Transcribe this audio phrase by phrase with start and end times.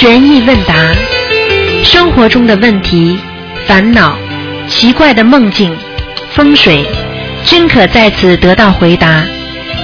[0.00, 0.94] 悬疑问答，
[1.84, 3.20] 生活中的问题、
[3.66, 4.16] 烦恼、
[4.66, 5.76] 奇怪的梦境、
[6.30, 6.82] 风水，
[7.44, 9.22] 均可在此得到回答。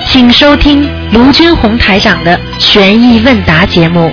[0.07, 4.11] 请收听卢军红台长的悬疑问答节目。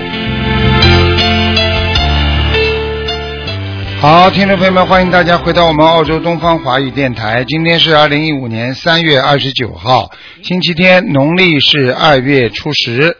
[4.01, 7.45] 好，听众朋友们，欢迎大家回到我们澳洲东方华语电台。
[7.45, 10.11] 今天是二零一五年三月二十九号，
[10.43, 13.15] 星期天，农历是二月初十。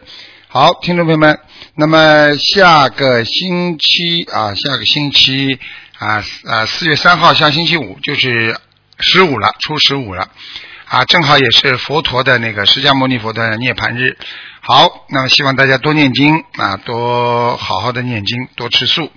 [0.48, 1.38] 好，听众朋友们，
[1.76, 5.58] 那么下个星期啊，下个星期
[5.98, 8.56] 啊啊四月三号，下星期五就是
[9.00, 10.30] 十五了，初十五了
[10.86, 14.16] 啊，正好也是佛陀的那个释迦牟尼佛的涅槃日。
[14.60, 19.10] 好，那么希望大家多念经啊，多好好的念经，多吃素。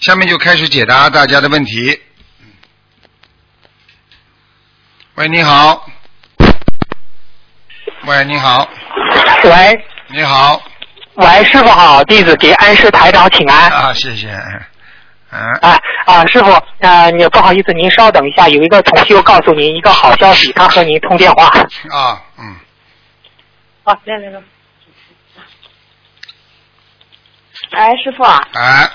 [0.00, 1.98] 下面就开始解答大家的问题。
[5.16, 5.90] 喂，你好。
[8.06, 8.70] 喂，你好。
[9.42, 10.62] 喂你好。
[11.14, 13.70] 喂，师傅好，弟子给安师台长请安。
[13.70, 14.28] 啊，谢谢。
[15.30, 15.52] 嗯。
[15.62, 21.46] 哎啊，师傅，呃，你不好意思，您稍等一下，有一个同修告诉您一个好消息，他和您通电话。
[21.90, 22.56] 啊，嗯。
[23.84, 24.40] 啊，来来来。
[27.70, 28.88] 哎，师傅啊，哎，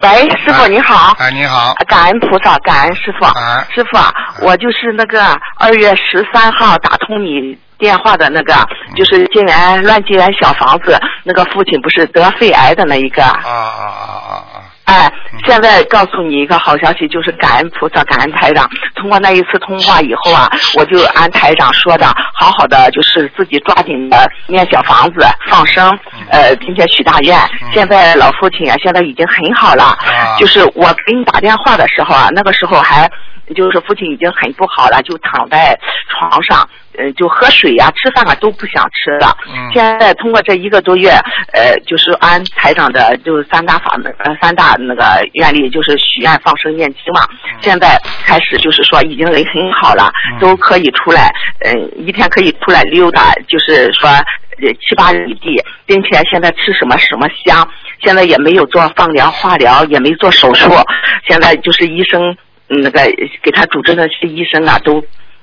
[0.00, 1.74] 喂，师傅哎你好，哎，你好。
[1.86, 3.24] 感恩菩萨，感恩师傅。
[3.26, 4.12] 哎师傅啊，
[4.42, 5.24] 我就是那个
[5.56, 13.24] 二月十三号打通你电话的那个，嗯就是金源乱金源小房子，那个父亲不是得肺癌的那一个。
[13.24, 14.62] 啊啊啊啊啊！
[14.84, 18.68] 哎嗯，现在告诉你一个好消息，就是感恩菩萨，感恩台长。
[18.96, 25.96] 通过那一次通话以后啊，我就按台长说的，好好的就是自己抓紧的念小房子、放生，
[26.32, 27.38] 呃，并且许大愿。
[27.72, 29.84] 现在老父亲啊，现在已经很好了。
[29.84, 33.08] 啊就是我给你打电话的时候啊，那个时候还
[33.54, 39.36] 就是父亲已经很不好了，就躺在床上，呃，就喝水呀、吃饭啊都不想吃了。
[39.48, 41.10] 嗯现在通过这一个多月，
[41.52, 47.26] 呃，就是按台长的就是三大法门，呃，三大那个愿力，就是许愿、放生、念经嘛。
[47.60, 51.32] 现在开始就是说已经人很好了，嗯都可以出来，
[51.64, 57.66] 嗯、一天可以出来溜达，就是说呃七八里地，并且现在吃什么什么香，
[58.02, 60.70] 现在也没有做放疗、化疗，也没做手术，
[61.28, 62.36] 现在就是医生嗯
[62.70, 63.00] 那个
[63.42, 65.02] 给他主治的些医生啊都。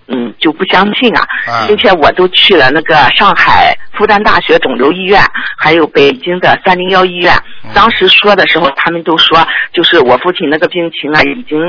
[0.09, 5.21] 嗯，就不相信啊啊，并且我都去了那个上海复旦大学肿瘤医院，
[5.57, 7.37] 还有北京的三零幺医院。
[7.73, 11.61] 当时说的时候，他们都说，就是我父亲那个病情啊，已经，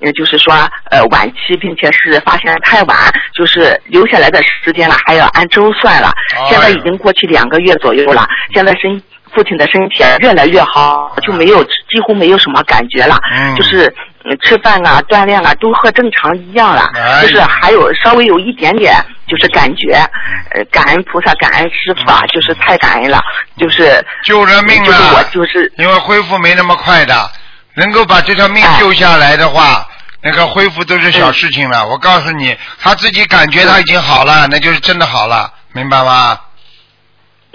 [0.00, 0.52] 呃，就是说，
[0.90, 2.96] 呃，晚期，并且是发现太晚，
[3.32, 6.10] 就是留下来的时间了，还要按周算了。
[6.34, 9.00] 哎现在已经过去两个月左右了，现在身
[9.32, 13.94] 父亲的身体啊越来越好，就没有几乎没有什么感觉了，嗯就是。
[14.28, 18.94] 嗯吃饭啊，锻炼啊，都和正常一样了，哎就是还有稍微有一点点，
[19.28, 23.22] 就是感觉，嗯呃，感恩菩萨，感恩师傅啊，就是太感恩了，
[23.56, 27.30] 就是救人命就是我，就是因为恢复没那么快的，
[27.74, 28.80] 能够把这条命哎。
[28.80, 29.86] 救下来的话，
[30.22, 31.86] 那个恢复都是小事情了。
[31.86, 36.36] 我告诉你，他自己感觉他已经好了，那就是真的好了，明白吗？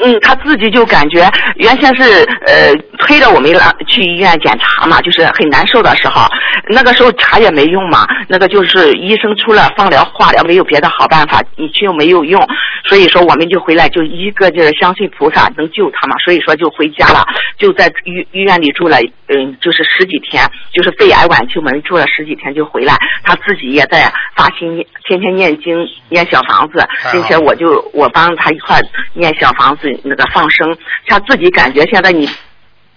[0.03, 6.28] 嗯，他自己就感觉原先是呃推着我们来去医院检查嘛，就是很难受的时候，
[6.69, 12.41] 那个时候查也没用嘛，那个就是医生除了放疗、化疗没有别的好办法，你去又没有用，
[12.85, 17.25] 所以说我们就回来就一个劲儿相信菩萨能救他嘛，所以说就回家了，
[17.57, 18.97] 就在医医院里住了
[19.28, 28.81] 嗯就是十几天，就是肺癌晚期我们住了十几天就回来，他自己也在发心念天天念经念小房子，并且我就我帮他一块儿
[29.13, 32.29] 念小房子那个放生，他自己感觉现在你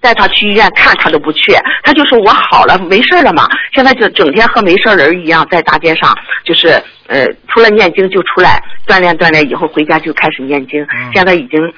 [0.01, 6.69] 带他去医院看他都不去，他就说我好了没事了嘛，现在就整天和没事人一样在大街上，就是
[7.07, 11.61] 呃除了念经就出来锻炼锻炼，以后回家就开始念经，嗯现在已经。
[11.61, 11.73] 嗯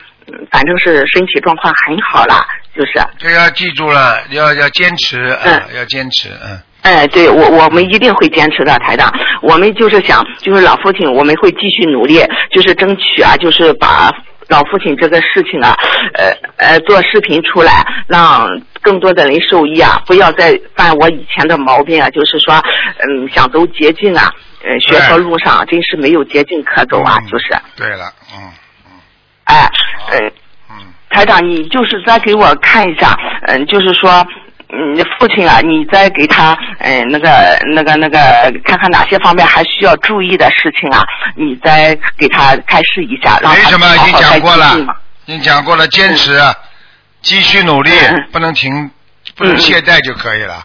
[0.50, 2.44] 反正是身体状况很好了，
[2.74, 6.58] 就是，这要记住了，要要坚持，啊嗯，要坚持，嗯。
[6.82, 9.08] 哎，对我我们一定会坚持的，台长。
[9.40, 14.12] 我们就是想，就是老父亲，我们会继续努力，就是争取啊，就是把
[14.48, 15.74] 老父亲这个事情啊，
[16.14, 18.48] 呃呃，做视频出来，让
[18.80, 22.54] 更多的人受益啊，不要再犯我以前的毛病啊，就是说，
[22.98, 24.32] 嗯，想走捷径啊，
[24.64, 28.04] 呃，学佛路上真是没有捷径可走啊，嗯就是，对了，
[28.34, 28.52] 嗯
[28.86, 28.92] 嗯。
[29.44, 29.68] 哎，
[30.10, 30.18] 呃，
[30.70, 33.18] 嗯，台长，你就是再给我看一下，
[33.48, 34.24] 嗯、就是说，
[34.78, 38.18] 嗯，父亲啊，你再给他，嗯、那个、那个、那个，
[38.64, 41.02] 看看哪些方面还需要注意的事情啊，
[41.34, 44.78] 你再给他开示一下，让他没什么，已经讲过了
[45.24, 46.38] 已经讲过了，坚持，
[47.22, 47.90] 继续努力
[48.30, 48.90] 不能停，
[49.34, 50.62] 不能懈怠就可以了，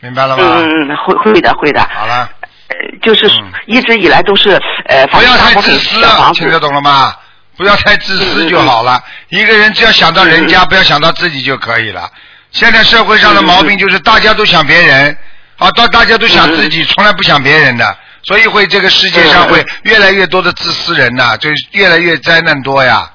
[0.00, 0.54] 明白了嗯吗？
[0.60, 2.28] 嗯嗯，会会的会的，好了，
[2.68, 6.00] 呃，就是嗯一直以来都是呃，不要太自私
[6.32, 7.14] 听得，懂了吗？
[7.56, 9.00] 不要太自私就好了。
[9.28, 12.10] 一个人只要想到人家，不要想到自己就可以了。
[12.54, 15.16] 现在社会上的毛病就是大家都想别人，
[15.58, 23.10] 啊，到大家都想自己，从来不想别人的，所以会这个世界上会越来越多的自私人呐，就越来越灾难多呀。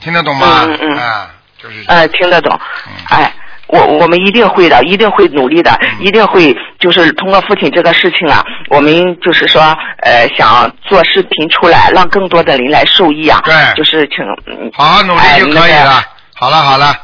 [0.00, 0.64] 听得懂吗？
[0.66, 1.30] 嗯嗯啊，
[1.62, 2.92] 就是哎，听得懂嗯。
[3.10, 3.32] 哎，
[3.68, 9.62] 我我们一定会的，一定会努力的，嗯一定会就是通过父亲这个事情啊，我们就是说
[10.02, 13.40] 呃想做视频出来，让更多的人来受益啊。
[13.44, 16.02] 对就是请嗯好好努力就可以了。
[16.34, 16.94] 好了好了，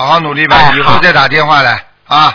[0.00, 2.32] 好好努力吧，哎以后再打电话来啊。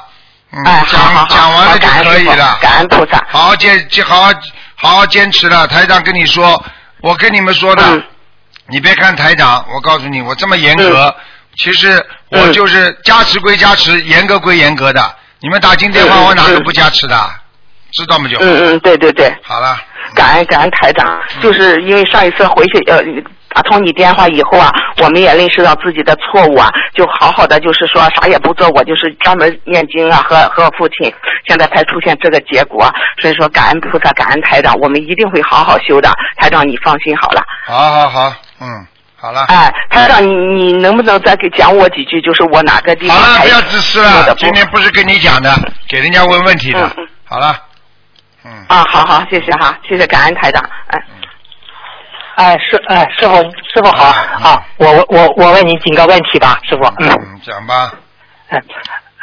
[0.51, 2.57] 嗯，讲讲完了就可以了。
[2.61, 3.21] 感恩菩萨。
[3.29, 4.31] 好好坚，坚好好
[4.75, 5.67] 好好坚持了。
[5.67, 6.63] 台长跟你说，
[7.01, 8.03] 我跟你们说的，嗯
[8.67, 11.13] 你别看台长，我告诉你，我这么严格，
[11.57, 15.15] 其实我嗯就是加持归加持，严格归严格的。
[15.39, 17.29] 你们打进电话，嗯我哪个嗯不加持的？
[17.91, 18.29] 知道吗？
[18.29, 18.45] 就好。
[18.45, 19.77] 嗯嗯，对对对，好了。
[20.13, 23.01] 感恩感恩台长，嗯就是因为上一次回去呃
[23.55, 24.69] 打通你电话以后啊，
[25.01, 31.13] 我们也认识到自己的错误啊，就好好的就是说啥也不做，我就是专门念经啊和和父亲，
[31.47, 37.41] 现在才出现这个结果，所以说感恩菩萨，感恩台长，我们一定会好好修的，台长你放心好了。
[37.65, 38.85] 好好好，嗯，
[39.15, 39.45] 好了。
[39.47, 44.35] 哎，台长你你能不能再给讲我几句，就是我哪个地方好了，不要自私了。
[44.35, 45.49] 今天不是跟你讲的，
[45.87, 47.07] 给人家问问题的嗯嗯。
[47.23, 47.55] 好了，
[48.43, 48.51] 嗯。
[48.67, 51.01] 啊，好好，谢谢哈，谢谢感恩台长，哎。
[52.35, 56.83] 哎，师哎，师傅师傅好啊啊，我我我我问你几个问题吧，师傅。
[56.99, 57.93] 嗯嗯，讲吧。
[58.49, 58.61] 嗯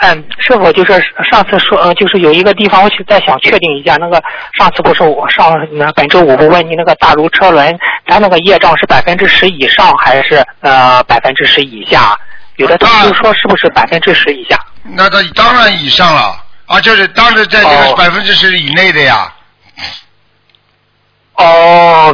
[0.05, 0.95] 嗯，师傅就是
[1.31, 4.21] 上次说，呃，就是有一个地方，我去再想确定一下，那个
[4.59, 12.19] 上次不是我上那本周五不问你那个大如车轮，它那个业障是百分之十以上还是呃百分之十以下？
[12.57, 14.59] 有的同学说是不是百分之十以下？
[14.83, 16.35] 那他当然以上了
[16.67, 19.31] 啊，就是当时在这个哦百分之十以内的呀，哦，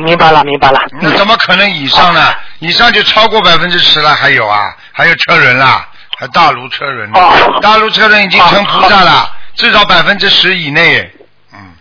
[0.00, 0.80] 明白了，明白了。
[1.00, 2.34] 那怎么可能以上呢？
[2.60, 5.86] 以上就超过百分之十了，还有啊，还有车轮啦，
[6.18, 11.10] 还大卢车轮呢，哦大卢车轮已经成菩萨了，至少百分之十以内，
[11.52, 11.72] 嗯，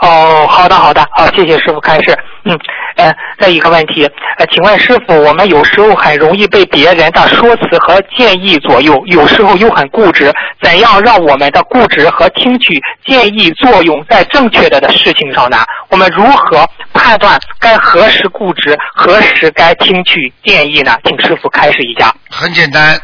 [0.00, 2.16] 哦，好的好的，好，谢谢师傅开示。
[2.44, 2.58] 嗯，
[2.98, 4.04] 呃，再一个问题，
[4.38, 15.64] 呃，请问师傅，我们有时候很容易被别人的说辞和建议左右，有时候又很固执，怎样让我们的固执和听取建议作用在正确的的事情上呢？
[15.90, 20.98] 我们如何判断该何时固执，何时该听取建议呢？
[21.04, 22.12] 请师傅开始一下。
[22.30, 23.00] 很简单。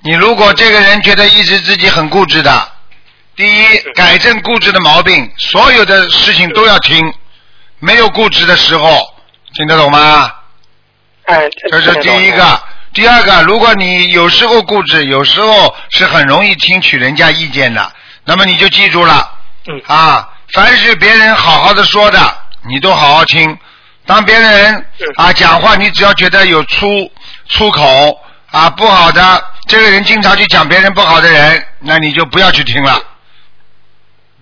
[0.00, 2.50] 你如果这个人觉得一直自己很固执的，
[3.34, 7.12] 第一，改正固执的毛病，所有的事情都要听，
[7.80, 8.88] 没有固执的时候，
[9.56, 10.30] 听得懂吗？
[11.24, 12.60] 哎，这是第一个。
[12.92, 17.92] 第二个，如果你有时候固执，有时候是很容易听取人家意见的，
[18.24, 19.30] 那么你就记住了，
[19.66, 22.18] 嗯啊，凡是别人好好的说的，
[22.68, 23.58] 你都好好听。
[24.04, 24.86] 当别人
[25.16, 27.10] 啊讲话，你只要觉得有出
[27.48, 28.18] 出口
[28.50, 33.02] 啊不好的，这个人经常去讲别人不好的人，那你就不要去听了。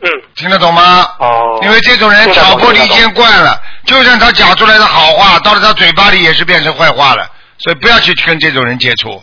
[0.00, 1.08] 嗯，听得懂吗？
[1.18, 9.22] 哦因为这种人挑拨离间惯了，就算他讲出来的好话，到了他嘴巴里也是变成坏话了，所以不要去跟这种人接触。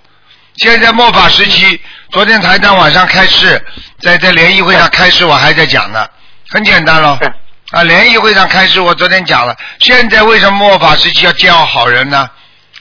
[0.58, 1.80] 现在末法时期，
[2.12, 3.62] 昨天台长晚上开示，
[4.00, 6.06] 在在联谊会上开示，我还在讲呢，
[6.50, 7.18] 很简单咯。
[7.22, 7.34] 嗯
[7.72, 12.30] 啊，联谊会上开示，我昨天讲了，现在为什么末法时期要见好人呢？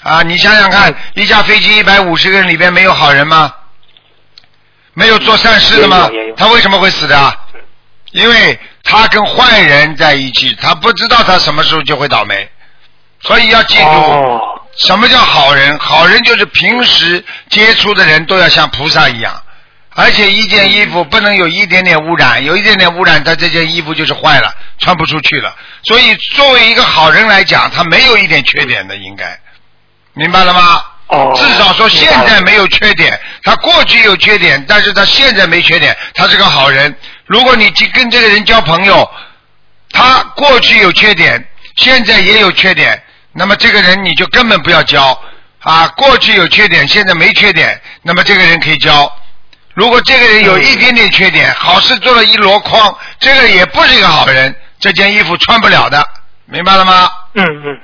[0.03, 3.53] 啊，你想想看，一架飞机一百五十个人里边没有好人吗？
[4.95, 6.11] 没有做善事的吗？
[6.37, 7.33] 他为什么会死的啊？
[8.13, 12.49] 因为他跟坏人在一起，他不知道他什么时候就会倒霉，
[13.21, 14.41] 所以要记住，哦，
[14.77, 15.79] 什么叫好人？
[15.79, 19.43] 好人就是平时接触的人都要像菩萨一样，
[19.91, 25.55] 而且一件衣服不能有一点点污染，有一点点污染，他这件衣服就是坏了，穿不出去了。
[25.85, 29.39] 所以作为一个好人来讲，他没有一点缺点的，应该
[30.15, 30.83] 明白了吗？
[31.11, 36.95] 哦至少说现在没有缺点，他过去有缺点，但是他现在没缺点，他是个好人。
[37.27, 39.09] 如果你去跟这个人交朋友，
[39.93, 41.45] 他过去有缺点，
[41.77, 43.03] 现在也有缺点，
[43.33, 45.19] 那么这个人你就根本不要交
[45.61, 45.89] 啊。
[45.97, 49.11] 过去有缺点，现在没缺点，那么这个人可以交。
[49.75, 56.05] 如果这个人有一点点缺点，好事做了一箩筐，这个也不是一个好人，这件衣服穿不了的，
[56.47, 57.11] 明白了吗？
[57.35, 57.81] 嗯嗯，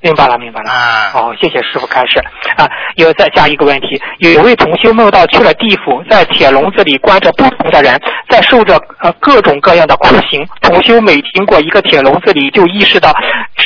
[0.00, 0.70] 明白了明白了。
[0.70, 2.20] 啊哦，谢谢师傅开始
[2.56, 2.68] 啊。
[2.96, 10.46] 有再加一个问题，有一位同修梦到去了地府，在铁笼子里关着不同的人，在受着呃各种各样的酷刑。
[10.60, 13.12] 同修每经过一个铁笼子里，就意识到，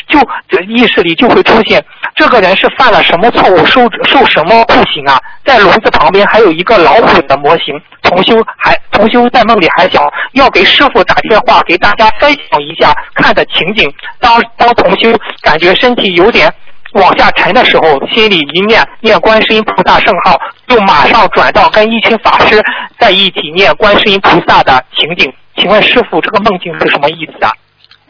[0.08, 1.84] 就就意识里就会出现
[2.14, 5.20] 这个人是犯了什么错误，受受什么酷刑啊？
[5.44, 7.78] 在笼子旁边还有一个老虎的模型。
[8.12, 10.02] 同修还同修在梦里还想
[10.32, 13.90] 要给师傅打电话，给大家分享一下看的情景。
[14.20, 16.52] 当当同修感觉身体有点
[16.92, 20.38] 往下沉的时候，心里一念念观世音菩萨圣号，
[20.68, 22.62] 就马上转到跟一群法师
[22.98, 25.32] 在一起念观世音菩萨的情景。
[25.56, 27.50] 请问师傅，这个梦境是什么意思啊？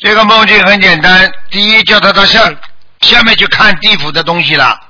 [0.00, 2.40] 这个梦境很简单，第一叫他到下
[3.02, 4.80] 下面去看地府的东西了，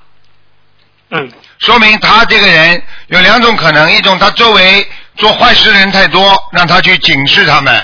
[1.10, 4.84] 嗯说明他这个人有两种可能，一种他周围
[5.16, 7.74] 做坏事的人太多，让他去警示他们；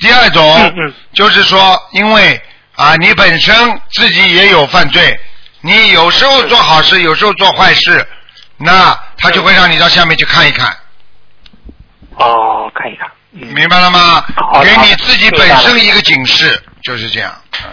[0.00, 0.72] 第二种
[1.12, 2.40] 就是说，因为
[2.74, 5.18] 啊你本身自己也有犯罪，
[5.60, 8.06] 你有时候做好事，有时候做坏事，
[8.56, 10.76] 那他就会让你到下面去看一看，
[12.16, 13.08] 哦，看一看。
[13.32, 13.46] 嗯。
[13.54, 14.24] 明白了吗？
[14.36, 14.62] 好？
[14.62, 17.32] 给你自己本身一个警示，就是这样。
[17.64, 17.70] 嗯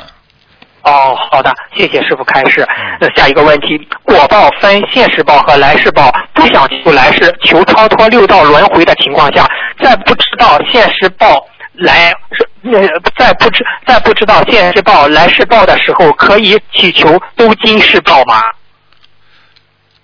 [0.84, 2.62] 哦，好的，谢谢师傅开示。
[2.64, 9.48] 嗯那下一个问题，果报分现世报和来世报，不想求来世，求超脱六道轮回的情况下，
[9.82, 18.42] 在不知道现世报来是呃，在不知在不知道现世报来世报的时候，可以祈求都今世报吗？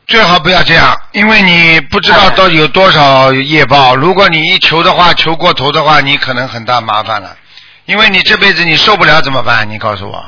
[0.08, 3.96] 最好不要这样，因为你不知道到底有多少业报。
[3.96, 7.36] 如果你一求的话，求过头的话，你可能很大麻烦了。
[7.86, 9.70] 因为你这辈子你受不了怎么办？
[9.70, 10.24] 你告诉我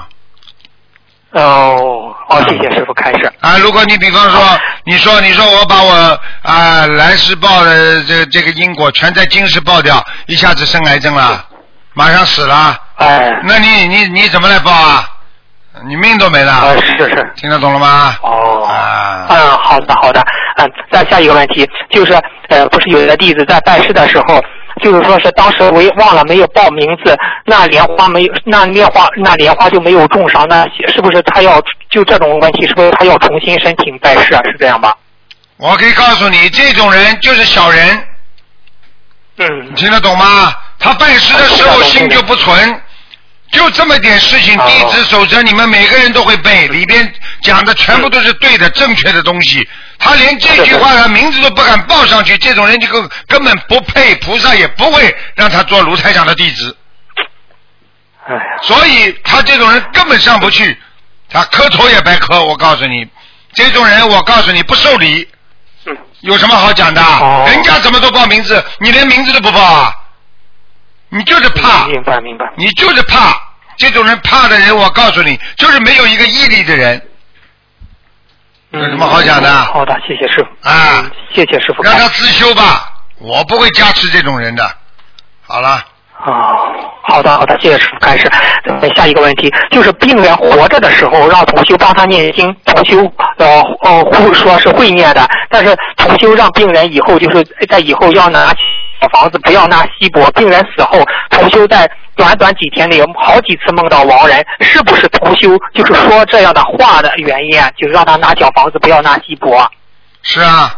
[1.31, 3.31] 哦，哦，谢谢师傅开示。
[3.39, 3.57] 啊！
[3.59, 4.41] 如果你比方说，
[4.85, 11.45] 你说你说我把我啊来世报的这这个因果全在今世报掉，一下子生癌症了，
[11.93, 15.07] 马上死了，哎，那你你你怎么来报啊？
[15.87, 17.33] 你命都没了，呃，是是。
[17.37, 18.15] 听得懂了吗？
[18.21, 20.19] 哦，啊嗯，好的好的，
[20.57, 22.13] 嗯，再下一个问题就是，
[22.49, 24.43] 呃，不是有的弟子在拜师的时候，
[24.79, 34.41] 就是说是当时我也忘了没有报名字，那莲花没有，那莲花那莲花就没有种上，那是不是他要就这种问题，是不是他要重新申请拜师啊？
[34.45, 34.95] 是这样吧？
[35.57, 38.07] 我可以告诉你，这种人就是小人，
[39.37, 40.53] 嗯你，听得懂吗？
[40.79, 42.81] 他拜师的时候心就不纯，
[43.51, 49.67] 就这么点事情，哦弟子守则你们每个人都会背，里边讲的全部都是对的、正确的东西。
[49.97, 56.77] 他连这句话的名字都不敢报上去，这种人就根根本不配，菩萨也不会让他做卢台长的弟子，
[58.27, 60.77] 哎呀，所以他这种人根本上不去，
[61.29, 62.43] 他磕头也白磕。
[62.43, 63.07] 我告诉你，
[63.53, 65.27] 这种人我告诉你不受理，
[65.85, 67.01] 嗯，有什么好讲的？
[67.01, 69.91] 哦人家怎么都报名字，你连名字都不报啊？
[71.09, 72.45] 你就是怕，明白明白。
[72.55, 73.35] 你就是怕。
[73.77, 77.01] 这种人怕的人，我告诉你，就是没有一个毅力的人。
[78.71, 80.69] 有什么好讲的嗯好的，谢谢师傅。
[80.69, 81.81] 啊嗯谢谢师傅。
[81.81, 84.69] 让他自修吧，我不会加持这种人的。
[85.47, 85.81] 好了，
[86.25, 88.29] 哦，好的好的，谢谢师傅开始。
[88.65, 92.99] 呃下一个问题就是病人活着的时候，让同修帮他念经，同修
[93.37, 98.53] 呃呃会说是会念的，但是同修让病人以后就是在以后要拿
[99.01, 100.29] 小房子，不要拿锡箔。
[100.31, 107.69] 病人死后，同修在短短几天内好几次梦到亡人，是不是同修就是说这样的话的原因啊？
[107.77, 109.69] 就是让他拿小房子，不要拿锡箔。
[110.21, 110.75] 是啊，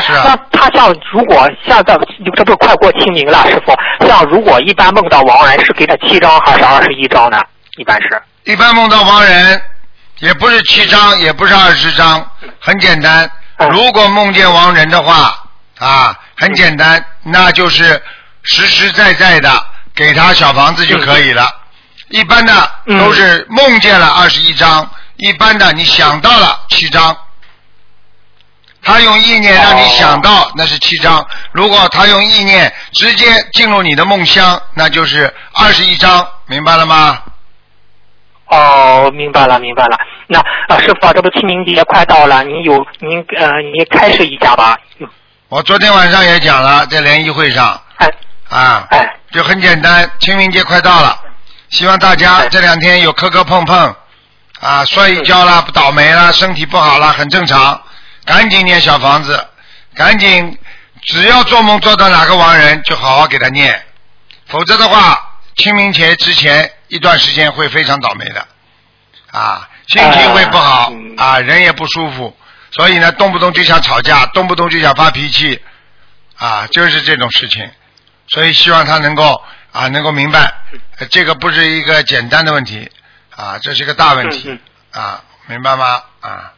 [0.00, 1.96] 是啊那他像如果像在
[2.34, 7.38] 这不快过清明了，师傅，像如果一般梦到亡人是给他七张还是二十一张呢？
[7.76, 8.22] 一般是。
[8.44, 9.60] 一般梦到亡人，
[10.20, 12.26] 也不是七张，也不是二十张，
[12.60, 13.24] 很简单。
[13.56, 15.32] 嗯如果梦见亡人的话，
[15.78, 18.02] 啊，很简单，那就是
[18.42, 19.50] 实实在在的
[19.94, 21.46] 给他小房子就可以了。
[22.10, 27.16] 一般的嗯都是梦见了二十一张，一般的你想到了七张。
[28.86, 31.22] 他用意念让你想到，那是七张；
[31.52, 37.18] 如果他用意念直接进入你的梦乡，那就是二十一张，明白了吗？
[38.48, 39.96] 哦，明白了，明白了。
[40.26, 40.38] 那
[40.68, 44.78] 啊，师傅啊，这不清明节快到了，您有您呃，您开示一下吧。
[45.54, 48.08] 嗯，我昨天晚上也讲了，在联谊会上哎
[48.48, 51.16] 啊，哎，就很简单，清明节快到了，
[51.70, 53.94] 希望大家哎这两天有磕磕碰碰，
[54.60, 57.80] 啊，摔一跤啦，不倒霉啦，身体不好啦，很正常，
[58.24, 59.46] 赶紧念小房子，
[59.94, 60.58] 赶紧，
[61.02, 63.80] 只要做梦做到哪个亡人，就好好给他念，
[64.46, 65.16] 否则的话，
[65.56, 68.44] 清明节之前一段时间会非常倒霉的，
[69.30, 72.36] 啊，心情会不好啊，人也不舒服，
[72.76, 75.62] 所以呢，动不动就想吵架，动不动就想发脾气，
[76.36, 77.70] 啊，就是这种事情。
[78.26, 80.52] 所以希望他能够啊能够明白，
[80.98, 82.90] 呃这个不是一个简单的问题
[83.36, 84.58] 啊，这是一个大问题嗯
[84.92, 86.02] 啊，明白吗？
[86.20, 86.52] 啊，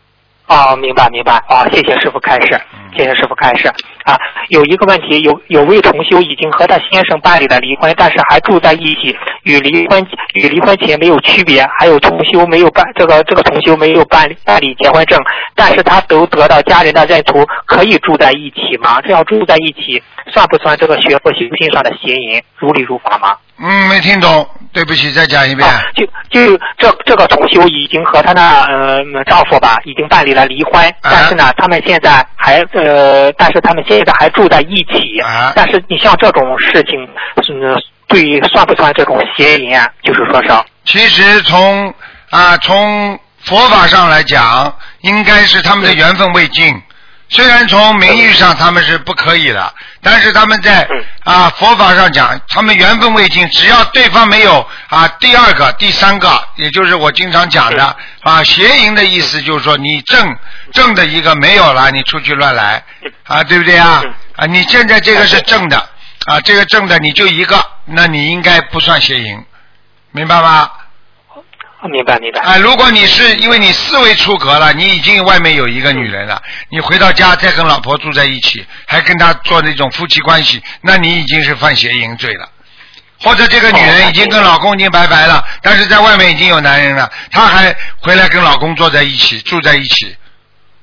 [0.46, 1.36] 哦，明白明白。
[1.48, 2.60] 哦，谢谢师傅开示，
[2.96, 3.70] 谢谢师傅开示。
[4.06, 4.16] 啊，
[4.50, 11.66] 有一个问题，有有位同修已经和他先生办理了离婚，但是还住在一起，与离婚与离婚前没有区别。
[11.76, 15.20] 还有同修没有办这个这个同修没有办理办理结婚证，
[15.56, 19.00] 但是他都得到家人的认同，可以住在一起吗？
[19.02, 20.00] 这样住在一起
[20.32, 23.36] 算不算这个学佛修心上的邪淫，如理如法吗？
[23.58, 25.66] 嗯，没听懂，对不起，再讲一遍。
[25.66, 35.18] 啊，就就这这个同修已经和她的呃丈夫吧，已经办理了离婚，啊但是呢，他们现在还呃，但是他们现在还住在一起。
[35.20, 37.08] 啊但是你像这种事情，
[37.60, 37.74] 嗯，
[38.08, 39.88] 对，算不算这种邪淫啊？
[40.02, 40.48] 就是说是，
[40.84, 41.92] 其实从
[42.30, 46.80] 啊从佛法上来讲，应该是他们的缘分未尽。
[47.28, 60.36] 虽然从名义上他们是不可以的，但是他们在嗯啊佛法上讲，他们缘分未尽，只要对方没有啊第二个、第三个，也就是我经常讲的啊邪淫的意思，就是说你正
[60.72, 62.82] 正的一个没有了，你出去乱来
[63.24, 64.14] 啊，对不对啊嗯？
[64.36, 65.76] 啊，你现在这个是正的
[66.26, 69.44] 啊，这个正的你就一个，那你应该不算邪淫，
[70.12, 70.70] 明白吗？
[71.88, 72.40] 明白明白。
[72.40, 82.48] 啊，如果你是因为你思维出格了，你已经外面有一个女人了，你回到家再跟老婆住在一起，还跟她做那种夫妻关系，那你已经是犯邪淫罪了。
[83.18, 90.14] 或者这个女人已经跟老公已经拜拜了，但是在外面已经有男人了，她还回来跟老公坐在一起住在一起，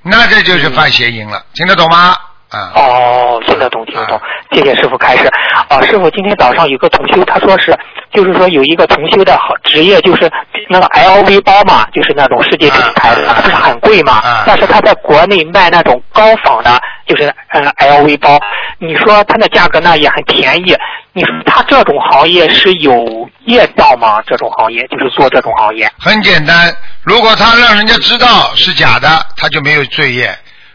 [0.02, 2.18] 那这就是犯邪淫了，听得懂吗？
[2.54, 2.72] 啊。
[2.76, 4.20] 哦，听得懂，听得懂，
[4.52, 5.28] 谢谢师傅开始。
[5.70, 7.78] 啊，师傅，今天早上有个同修，他说是，
[8.14, 10.32] 就是说有一个同修的好职业就是
[10.70, 14.44] 那个 LV 包嘛，就是那种世界品牌不是很贵嘛啊？
[14.46, 18.40] 但是他在国内卖那种高仿的，就是呃 LV 包，
[18.80, 20.76] 你说它的价格呢也很便宜，
[21.14, 24.22] 你说他这种行业是有业道吗？
[24.26, 25.90] 这种行业就是做这种行业。
[26.00, 29.08] 很简单，如果他让人家知道是假的，
[29.38, 30.28] 他就没有罪业；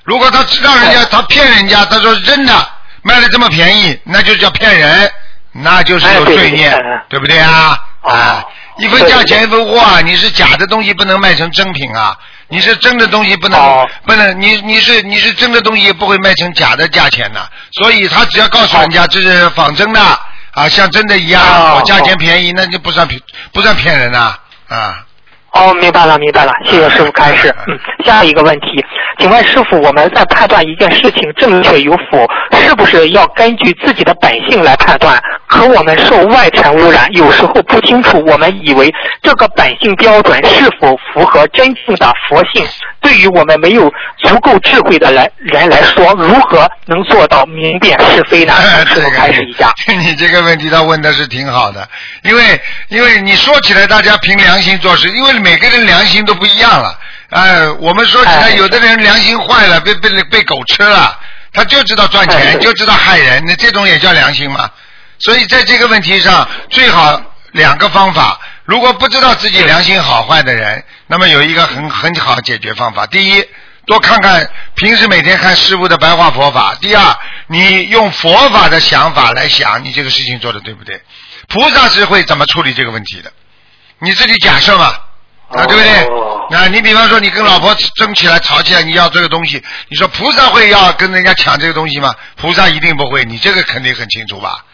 [0.08, 2.68] 如果他知道人家他骗人家，他说是真的，
[3.02, 5.10] 卖的这么便宜，那就叫骗人，
[5.52, 7.78] 那就是有罪孽，哎对不对啊？
[8.00, 8.44] 哦啊，
[8.78, 10.00] 一分价钱一分货啊！
[10.00, 12.16] 你是假的东西不能卖成真品啊，
[12.48, 20.00] 你是真的东西不能、哦不能，你你是你是真的东西不会卖成假的价钱的，所以他只要告诉人家这是仿真的
[20.52, 21.42] 啊，像真的一样，
[21.84, 23.20] 价钱便宜，那就不算骗
[23.52, 24.34] 不算骗人呐
[24.68, 25.04] 啊。
[25.58, 27.52] 哦，明白了，明白了，谢谢师傅开示。
[27.66, 28.84] 嗯，下一个问题，
[29.18, 35.20] 请问师傅，我们在判断一件事情正确与否，是不是要根据自己的本性来判断？
[35.48, 42.64] 可我们受外尘污染，有时候不清楚，我们以为这个本性标准是否符合真正的佛性？
[43.00, 48.52] 对于我们没有足够智慧的来人来说，如何能做到明辨是非呢？
[48.86, 49.72] 师傅开始一下。
[49.98, 51.88] 你这个问题他问的是挺好的，
[52.22, 56.98] 因为因为你说起来大家凭良心做事，因为每个人良心都不一样了。
[57.30, 61.18] 呃，我们说起来，哎有的人良心坏了，被被被狗吃了，
[61.54, 64.70] 他就知道赚哎钱，就知道害人，那这种也叫良心吗？
[65.20, 67.18] 所以在这个问题上，最好
[67.52, 68.38] 两个方法。
[68.64, 73.06] 如果不知道自己良心好坏的人，那么有一个很很好解决方法。
[73.06, 73.42] 第一，
[73.86, 76.74] 多看看平时每天看师傅的白话佛法。
[76.78, 81.00] 第二，你用佛法的想法来想，你这个事情做的对不对？
[81.48, 83.32] 菩萨是会怎么处理这个问题的？
[84.00, 84.94] 你自己假设嘛，
[85.50, 86.04] 啊，对不对？
[86.06, 92.14] 哦啊，你比方说你跟老婆争起来、吵起来，你要这个东西，你说菩萨会要跟人家抢这个东西吗？
[92.36, 94.64] 菩萨一定不会，你这个肯定很清楚吧？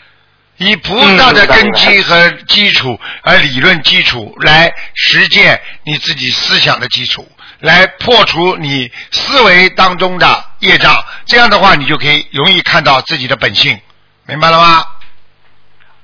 [0.58, 11.04] 以菩萨的根基和基础，而理论基础来实践你自己思想的基础，来破除你思维当中的业障。
[11.26, 13.76] 这样的话，你就可以容易看到自己的本性，
[14.26, 14.84] 明白了吗？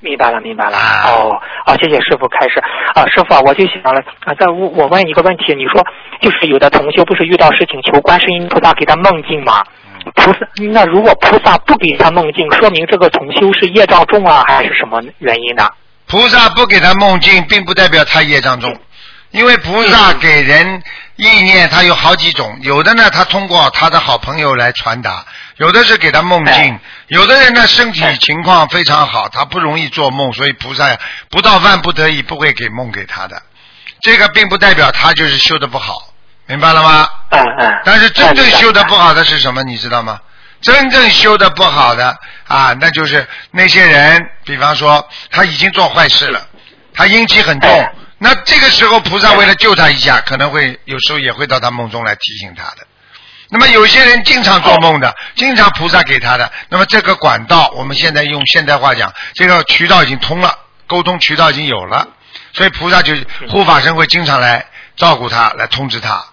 [0.01, 0.77] 明白了，明白了。
[0.77, 2.59] 啊哦，啊，谢谢师傅开始。
[2.95, 5.85] 啊，师傅啊，我就想了啊，再我我问一个问题，你说
[6.21, 9.63] 就是有的同修不是遇到事情求观世音菩萨给他梦境吗？
[10.15, 10.39] 菩萨，
[10.73, 15.69] 那如果菩萨不给他梦境，说明这个同修是业障重啊，还是什么原因呢？
[16.07, 18.75] 菩萨不给他梦境，并不代表他业障重，
[19.31, 20.83] 因为菩萨给人
[21.17, 25.25] 意念，他有好几种，有的呢，他通过他的好朋友来传达，
[25.61, 30.97] 有的是给他梦境哎，有的人呢身体情况非常好，他不容易做梦，所以菩萨
[31.29, 33.43] 不到万不得已不会给梦给他的，
[34.01, 36.15] 这个并不代表他就是修的不好，
[36.47, 37.07] 明白了吗？
[37.29, 37.83] 嗯嗯。
[37.85, 39.13] 但是真正修的不好。
[39.13, 39.63] 的是什么？
[39.63, 40.19] 你知道吗？
[40.63, 42.17] 真正修的不好的
[42.49, 46.41] 啊，那就是那些人，比方说他已经做坏事了，
[46.95, 52.87] 他阴气很重哎，那这个时候菩萨为了救他一下，可能会有时候也会到他梦中来提醒他的。
[53.51, 62.07] 那么有些人经常做梦的，经常菩萨给他的，那么这个管道，我们现在用现代话讲，这个渠道已经通了，沟通渠道已经有了，
[62.53, 63.15] 所以菩萨就
[63.49, 66.25] 护法神会经常来照顾他，来通知他。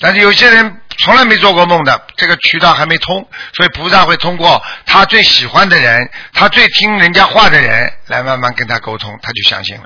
[0.00, 9.84] 但是有些人从来没做过梦的，这个渠道还没通，所以菩萨会通过他最喜欢的人，他最听人家话的人来慢慢跟他沟通，他就相信了。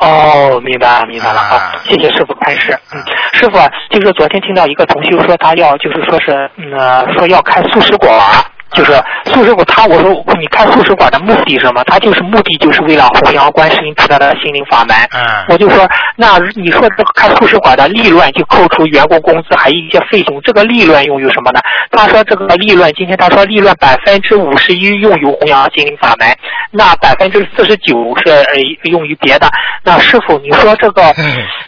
[0.00, 1.38] 哦，明白了，明白了。
[1.38, 2.72] 好，谢谢师傅开始。
[2.92, 3.00] 嗯，
[3.34, 3.58] 师傅，
[3.90, 8.18] 就是昨天听到一个同修说他要，就是说是，嗯，说要开素食馆。
[8.72, 8.92] 就是
[9.26, 11.82] 素食馆，他我说你看素食馆的目的是什么？
[11.84, 14.96] 他就是目的就是为了弘扬观世音菩萨的心灵法门。
[15.12, 15.44] 嗯。
[15.48, 21.60] 我就说，那你说这个开素食馆的利润就扣除员工工资还有一些费用，这个利润用于什么呢？
[21.90, 26.28] 他说这个利润，今天他说利润百分之五十一用于弘扬心灵法门，
[26.70, 29.50] 那百分之四十九是用于别的。
[29.82, 31.02] 那师傅，你说这个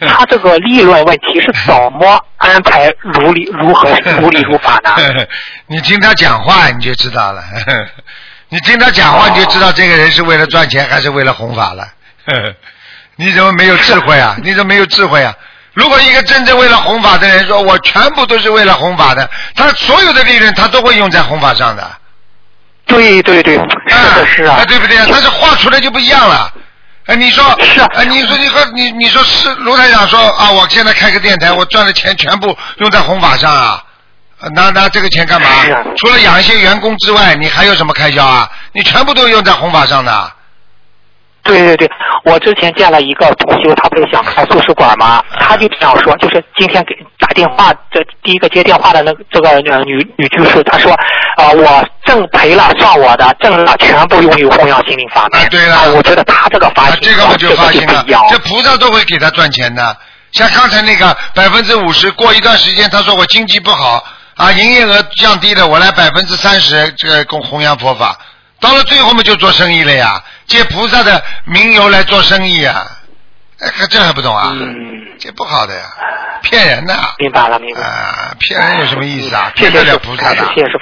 [0.07, 3.89] 他这个利润问题是怎么安排如理如何
[4.21, 4.91] 如理如法呢？
[5.67, 6.92] 你听他讲话你就。
[6.93, 7.43] 就知道了，
[8.49, 11.87] 你听他讲话，你就知道这个人是为了赚钱还是为了弘法了。
[13.15, 14.35] 你怎么没有智慧啊？
[14.43, 15.33] 你怎么没有智慧啊？
[15.73, 21.91] 如果一个真正为了弘法的人说，我全部都是为了弘法的，他所有的利润他都会用在弘法上的。
[22.85, 24.97] 对对对，是的是啊，对不对？
[25.09, 26.53] 但是画出来就不一样了。
[27.05, 28.03] 哎，你说是啊？
[28.03, 33.83] 你说你和你你说是卢台长说啊，我现在开个电台，我赚的钱全部用在弘法上啊。
[34.55, 35.47] 那那这个钱干嘛？
[35.97, 38.49] 除了养一些员工之外，你还有什么开销啊？
[38.73, 40.31] 你全部都用在弘法上的。
[41.43, 41.91] 对对对，
[42.23, 45.21] 我之前见了一个同修，他不是想开素食馆吗？
[45.39, 50.93] 他就这样说，就是今天给打电话，这第一个接电话的那个这个女女居士，她说
[51.35, 55.49] 啊，我挣赔了算我的，挣了全部用于弘扬心灵法门。
[55.49, 59.97] 对了，我觉得他这个发心，这个我就发心了，这菩萨都会给他赚钱的。
[60.31, 64.01] 像刚才那个百分之五十，过一段时间他说我经济不好。
[64.35, 68.17] 啊，营业额降低了，我来百分之三十，这个供弘扬佛法，
[68.59, 72.85] 到了最后嘛就做生意了呀，借菩萨的名由来做生意啊，
[73.59, 74.49] 哎，这还不懂啊？
[74.55, 74.75] 嗯，
[75.19, 75.81] 这不好的呀，
[76.41, 76.95] 骗人的。
[77.19, 77.81] 明白了，明白。
[77.81, 79.51] 啊，骗人有什么意思啊？
[79.55, 80.37] 骗得了菩萨的。
[80.55, 80.79] 谢谢师傅。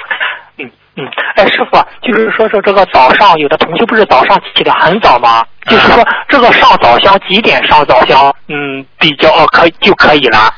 [0.58, 1.04] 嗯嗯，
[1.36, 5.44] 哎，师傅，就是说说这个早上，有的同学不是早上起得很早吗？
[5.66, 8.34] 就是说这个上早香几点上早香？
[8.48, 10.54] 嗯，比较哦可就可以了。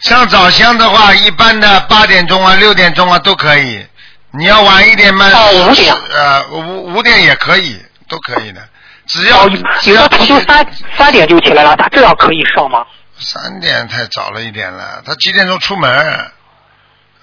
[0.00, 3.86] 上早香的话，一般的八点钟啊、六点钟啊都可以。
[4.32, 5.26] 你要晚一点嘛，
[5.68, 8.60] 五点，呃，五五点也可以，都可以的。
[9.06, 9.48] 只要
[9.80, 12.84] 只要他就三三点就起来了，他这样可以上吗？
[13.18, 16.30] 三点太早了一点了，他几点钟出门？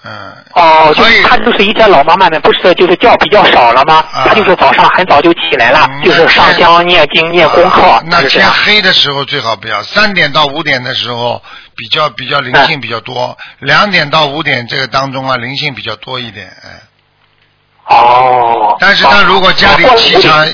[0.04, 0.34] 嗯。
[0.54, 4.04] 哦，所以他就是一天老妈妈们不是就是觉比较少了吗？
[4.12, 8.02] 他就是早上很早就起来了，就是上香念经念功课。
[8.06, 11.42] 那天黑的时候最好不要，三点到五点的时候。
[11.80, 17.94] 比较比较灵性比较多，两点到五点这个当中啊，灵性比较多一点，哎。
[17.94, 18.76] 哦。
[18.80, 20.44] 但是他如果家里气场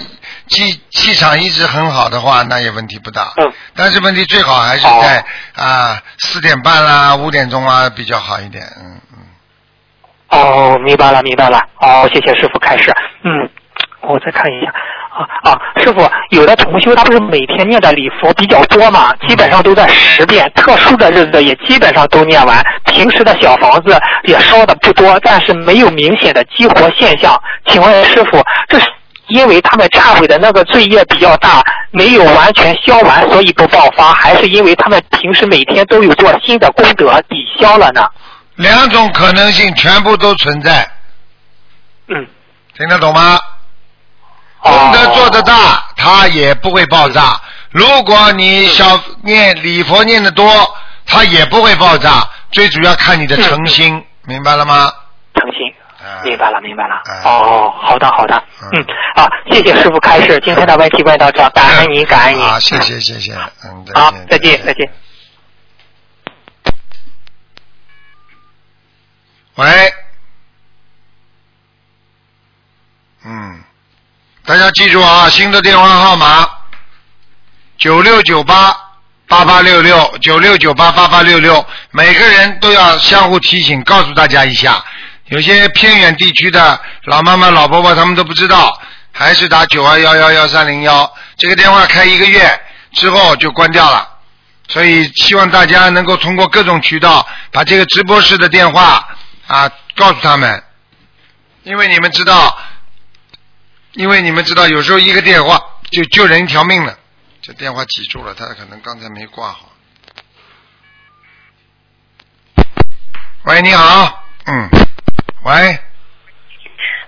[0.49, 3.33] 气气场一直很好的话，那也问题不大。
[3.39, 3.51] 嗯。
[3.75, 9.01] 但是问题最好还是在啊四点半啦五点钟啊比较好一点，嗯
[10.85, 12.93] 明白了明白了，哦，谢谢师傅开始，
[13.23, 13.49] 嗯，
[14.03, 14.73] 我再看一下。
[15.15, 22.61] 啊啊，师傅，有的同修他不是每天念的礼佛比较多嘛，基本上都在十遍，特殊的日子也基本上都念完。
[22.87, 27.41] 平时的小房子也烧的不多，但是没有明显的激活现象。
[27.67, 28.87] 请问师傅，这是
[29.29, 38.05] 因为他们忏悔的那个罪业比较大，没有完全消完，所以不爆发，还是因为他们平时每天都有做新的功德抵消了呢？
[38.57, 40.89] 两种可能性全部都存在。
[42.09, 42.27] 嗯，
[42.77, 43.39] 听得懂吗？
[44.61, 47.41] 功德做得大，它也不会爆炸。
[47.71, 52.27] 如果你小念礼佛念得多，它也不会爆炸。
[52.51, 54.91] 最主要看你的诚心，明白了吗？
[55.35, 55.75] 诚心，
[56.25, 56.95] 明白了，明白了。
[57.25, 58.43] 哦，好的，好的。
[58.73, 58.87] 嗯，
[59.17, 60.41] 好，谢谢师傅开示。
[60.45, 62.43] 今天的问题问到这，感恩您，感恩您。
[62.43, 63.35] 啊，谢谢，谢谢。
[63.65, 64.89] 嗯，好，再见，再见。
[69.55, 69.95] 喂。
[73.25, 73.65] 嗯。
[74.45, 76.47] 大家记住啊，新的电话号码
[77.79, 78.77] 九六九八
[79.27, 84.85] 八八六六九六九八八八六六，每个人都要相互提醒，告诉大家一下。
[85.29, 88.79] 有些偏远地区的老妈妈、老婆婆他们都不知道，
[89.13, 92.61] 还是打九二幺幺幺三零幺这个电话开一个月
[92.93, 94.07] 之后就关掉了。
[94.69, 99.09] 所以希望大家能够通过各种渠道把这个直播室的电话
[99.47, 100.63] 啊告诉他们，
[101.63, 102.59] 因为你们知道。
[103.97, 105.57] 因为你们知道，有时候一个电话
[105.93, 106.99] 就救人一条命了。
[107.41, 109.69] 这电话挤住了，他可能刚才没挂好。
[113.45, 114.69] 喂，你好，嗯，
[115.45, 115.79] 喂，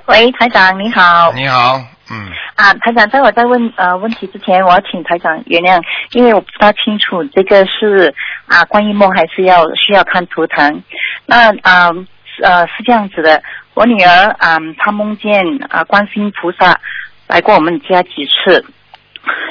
[0.05, 8.15] 喂，台长你好，你好，嗯，啊，台长，在我在问呃问题之前，我要请台长原谅，因为我不大清楚这个是
[8.47, 10.85] 啊关于梦还是要需要看图腾。
[11.25, 12.07] 那啊呃
[12.43, 13.43] 呃是这样子的，
[13.75, 16.79] 我女儿啊、她梦见啊、观世音菩萨
[17.27, 18.65] 来过我们家几次，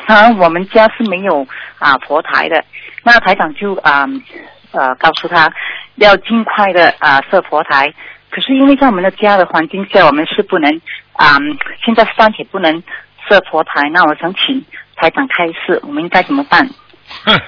[0.07, 1.47] 然后我们家是没有
[1.79, 2.63] 啊、佛台的，
[3.03, 4.05] 那台长就啊
[4.71, 5.51] 呃告诉她
[5.95, 7.93] 要尽快的啊、设佛台，
[8.29, 10.81] 可是因为在我们的家的环境下，我们是不能
[11.13, 11.37] 啊、
[11.83, 12.83] 现在暂且不能
[13.27, 14.63] 设佛台，那我想请
[14.95, 16.67] 台长开示，我们应该怎么办？
[17.25, 17.39] 哼，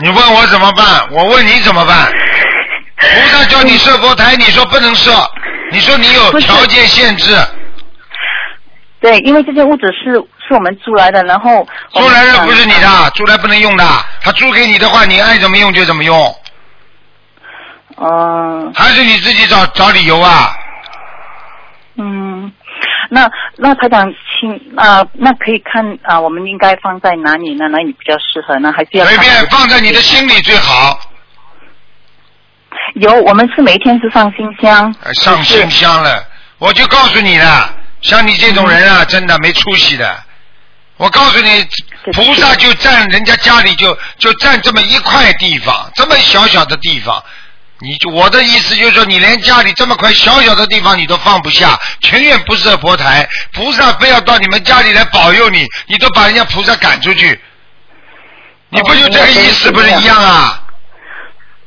[0.00, 0.84] 你问我怎么办？
[1.12, 2.12] 我问你怎么办？
[3.14, 5.12] 菩萨叫你设佛台，你说不能设，
[5.70, 7.36] 你说你有条件限制，
[9.00, 10.12] 对，因为这间屋子是
[10.46, 13.84] 是我们租来的，然后租来的不是你的，租来不能用的。
[14.20, 16.34] 他租给你的话，你爱怎么用就怎么用，
[17.98, 20.54] 嗯还是你自己找找理由啊？
[21.98, 22.52] 嗯，
[23.10, 24.06] 那那台长
[24.38, 27.68] 请啊、那可以看啊、我们应该放在哪里呢？
[27.68, 28.72] 哪里比较适合呢？
[28.76, 30.98] 还是要随便放在你的心里最好。
[32.94, 36.24] 有，我们是每天是上新香呃，上新香了，
[36.58, 40.22] 我就告诉你了，像你这种人啊，真的没出息的。
[40.96, 41.66] 我告诉你，
[42.12, 47.22] 菩萨就占人家家里就就占这么一块地方，这么小小的地方。
[47.80, 57.38] 你就我的意思就是说，你连家里这么块小小的地方你都放不下，情愿不设佛台，菩萨非要到你们家里来保佑你，你都把人家菩萨赶出去，
[58.70, 60.62] 你不就这个意思不是一样啊？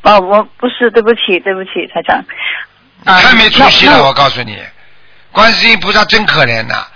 [0.09, 2.17] 哦，我不是，对不起，对不起，台长。
[3.05, 4.57] 啊太没出息了，我告诉你，
[5.31, 6.87] 观世音菩萨真可怜呐、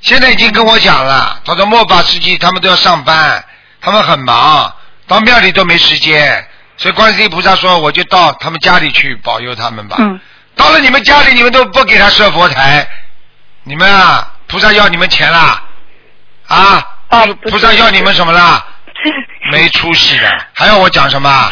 [0.00, 3.44] 现在已经跟我讲了，他说末法时期他们都要上班，
[3.80, 4.72] 他们很忙，
[5.08, 9.96] 到庙里都没时间，所以观世音菩萨说我就到他们家里去保佑他们吧。
[9.98, 10.20] 嗯，
[10.54, 12.86] 到了你们家里，你们都不给他设佛台，
[13.64, 15.62] 你们啊，菩萨要你们钱啦？
[16.46, 16.86] 啊？
[17.10, 18.64] 哦菩萨要你们什么啦？
[19.50, 21.50] 没出息的，还要我讲什么？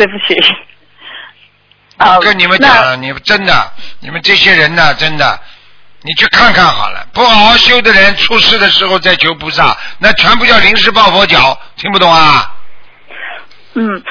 [0.00, 0.34] 是对不起。
[1.98, 5.38] 我，跟你们讲，你们真的，你们这些人呢，真的，
[6.00, 7.06] 你去看看好了。
[7.12, 12.54] 不好好修的人，出事的时候再求菩萨，那全部叫临时抱佛脚，听不懂啊？
[13.74, 14.02] 嗯，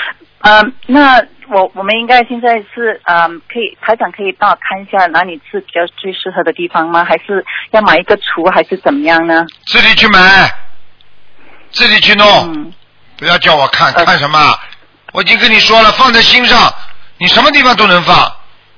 [0.42, 7.04] 呃，那我我们应该现在是嗯，可以台长可以帮我看一下哪里是比较最适合的地方吗？
[7.04, 9.48] 还是要买一个厨，还是怎么样呢？
[9.66, 10.48] 自己去买，
[11.72, 12.72] 自己去弄，嗯，
[13.18, 14.60] 不要叫我看呃看什么。
[15.12, 16.74] 我已经跟你说了，放在心上，
[17.18, 18.36] 你什么地方都能放。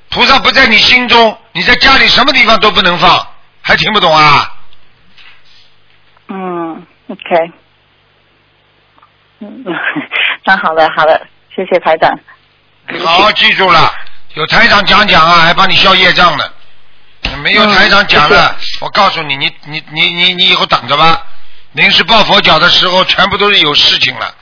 [0.10, 3.28] 菩萨不在你心中，你在家里什么地方都不能放，
[3.62, 4.54] 还听不懂啊？
[6.28, 7.22] 嗯，OK，
[9.40, 9.66] 嗯，
[10.46, 12.12] 那好了好了，谢谢台长。
[13.06, 13.94] 好好记住了，
[14.34, 16.44] 有台长讲讲啊，还帮你消业障呢。
[17.44, 21.26] 没有台长讲了，我告诉你，你你你你你以后等着吧。
[21.74, 24.36] 临时抱佛脚的时候，全部都是有事情了，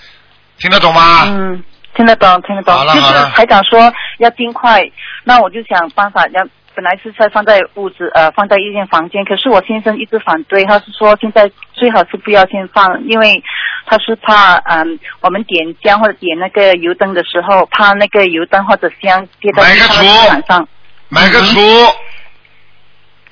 [0.58, 1.26] 听得懂吗？
[1.28, 1.64] 嗯，
[2.00, 2.74] 听得懂，听得懂。
[2.88, 4.82] 就是台长说要尽快，
[5.26, 6.48] 那我就想办法要。
[6.76, 13.44] 本来是在放在屋子呃放在一间房间，可是我先生一直反对，他是说现在最好是不要先放，因为
[13.86, 20.68] 他是怕嗯我们点香或者点那个油灯的时候，怕那个油灯或者香跌到买个地上橱地板上。
[21.10, 21.94] 买个橱，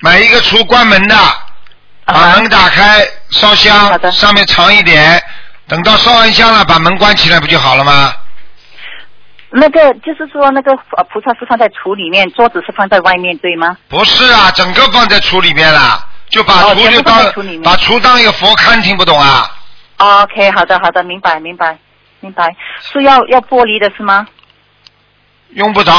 [0.00, 1.14] 买一个橱关门的，
[2.04, 2.98] 把啊门打开，
[3.30, 5.18] 烧好香，的上面长一点。
[5.66, 8.12] 等到烧完香了，把门关起来不就好了吗？
[9.50, 13.76] 那个就是说那个呃菩萨是放在橱里面，桌子是放在外面，对吗？
[13.88, 17.16] 不是啊，整个放在橱里面了，就把橱就当、
[17.62, 19.50] 把橱当一个佛龛，听不懂啊
[19.96, 21.78] ？OK，好的好的，明白明白
[22.20, 24.26] 明白，是要要玻璃的是吗？
[25.54, 25.92] 用不着，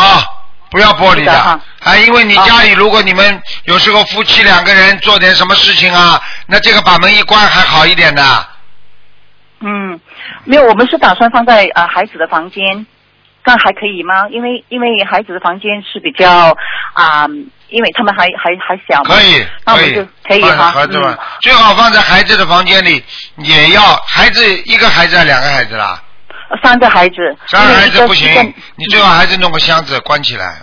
[0.70, 1.34] 不要玻璃的。
[1.34, 1.60] 啊，
[2.06, 8.22] 因为你家里如果你们有时候夫妻两个人做点什么事情啊，那这个把门一关还好一点的。
[9.62, 10.00] 嗯，
[10.44, 12.86] 没有，我们是打算放在啊、呃孩子的房间，
[13.50, 14.30] 这样还可以吗？
[14.30, 16.56] 因为因为孩子的房间是比较
[16.94, 17.26] 啊、
[17.70, 19.16] 因为他们还还还小嘛。
[19.16, 23.04] 可以，那我们就，可以哈孩子们嗯最好放在孩子的房间里，
[23.38, 26.00] 也要孩子一个孩子还是两个孩子啦？
[26.62, 27.16] 三个孩子。
[27.48, 30.62] 三个孩子不行，你最好还是弄个箱子关起来。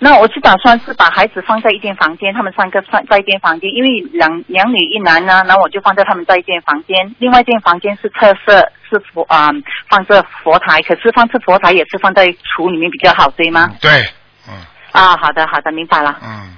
[0.00, 9.50] 嗯，那我是打算是把孩子放在一间房间，他们三个放在一间房间，因为两两女一男呢，然后我就放在他们在一间房间，另外一间房间是特色是佛啊、
[9.88, 13.68] 放着佛台，可是放这佛台也是放在橱里面比较好，对吗？
[13.70, 13.90] 嗯对，
[14.48, 14.54] 嗯
[14.92, 16.56] 啊，好的好的，明白了，嗯，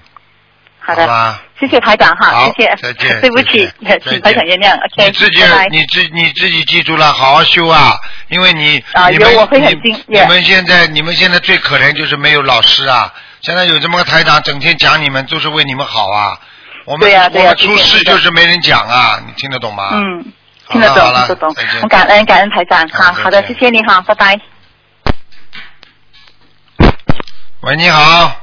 [0.79, 1.43] 好的，吧。
[1.61, 3.69] 谢谢台长哈，好谢谢，再见 对不起
[4.05, 7.93] 请台长原谅，OK，你自己拜拜你自你自己记住了，好好修啊！
[8.29, 13.13] 因为你啊有我会很你敬你们现在你们现在最可怜就是没有老师啊！
[13.43, 16.41] 现在有这么个台长，整天讲你们，都是为你们好啊！
[16.85, 19.21] 我们对呀对呀我们出事就是没人讲啊！
[19.27, 19.91] 你听得懂吗？
[19.95, 20.33] 嗯，
[20.69, 24.41] 听得懂，好了好了听得懂再见，很感恩感恩台长，好好好的，谢谢你哈，拜拜。
[27.63, 28.37] 喂，你好。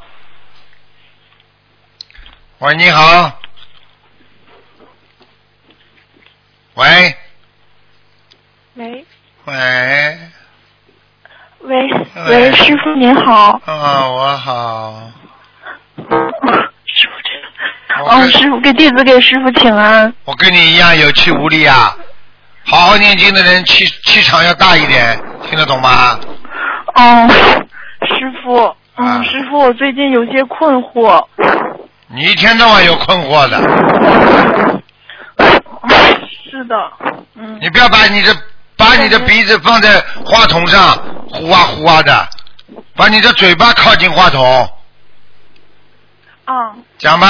[2.59, 3.39] 喂，你好。
[6.75, 7.15] 喂
[8.75, 9.05] 喂
[9.45, 10.19] 喂，
[11.61, 11.75] 喂
[12.27, 13.59] 喂喂，师傅您好。
[13.65, 14.93] 啊，我好。
[16.85, 20.13] 师傅这我哦，师傅给弟子给师傅请安。
[20.25, 21.95] 我跟你一样有气无力啊。
[22.65, 25.19] 好好念经的人气气场要大一点，
[25.49, 26.17] 听得懂吗？
[26.95, 31.25] 哦，师傅，啊嗯，师傅，我最近有些困惑。
[32.07, 33.57] 你一天到晚有困惑的，
[36.49, 36.75] 是的，
[37.35, 38.35] 嗯，你不要把你的
[38.79, 40.95] 把你的鼻子放在话筒上
[41.27, 42.27] 呼啊呼啊的，
[42.95, 44.73] 把你的嘴巴靠近话筒，
[46.45, 47.27] 啊，讲吧。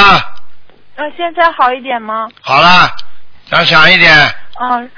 [0.96, 2.30] 那现在好一点吗？
[2.42, 2.88] 好了，
[3.50, 4.16] 讲响一点。
[4.62, 4.92] 嗯，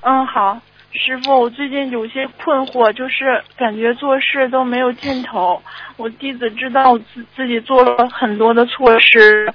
[0.00, 0.58] 嗯，好，
[0.92, 5.62] 师傅，我最近有些困惑，就是感觉做事都没有尽头。
[5.96, 9.52] 我弟子知道自自己做了很多的错事，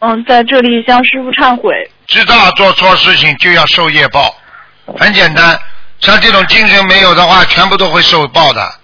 [0.00, 1.90] 嗯，在这里向师傅忏悔。
[2.08, 4.34] 知道做错事情就要受业报，
[4.98, 5.58] 很简单。
[6.00, 8.74] 像这种精神没有的话，全部都会受报的，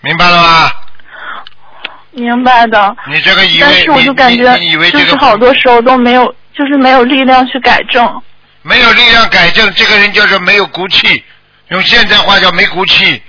[0.00, 0.70] 明白了吗？
[2.12, 8.22] 明白的，你这个以为但是我就感觉你你以为这个就是好多时候都没有，就是没有力量去改正。
[8.62, 11.24] 没有力量改正，这个人就是没有骨气，
[11.68, 13.20] 用现在话叫没骨气，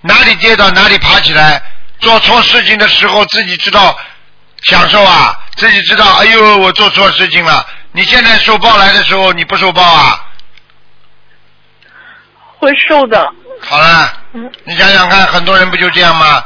[0.00, 1.60] 哪里跌倒哪里爬起来。
[1.98, 3.98] 做错事情的时候自己知道
[4.62, 7.66] 享受啊，自己知道，哎呦，我做错事情了。
[7.92, 10.22] 你现在受报来的时候，你不受报啊？
[12.58, 13.28] 会瘦的，
[13.60, 16.44] 好了，嗯，你想想看，很多人不就这样吗？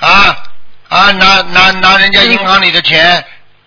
[0.00, 0.36] 啊
[0.88, 3.24] 啊，拿拿拿人家银行里的钱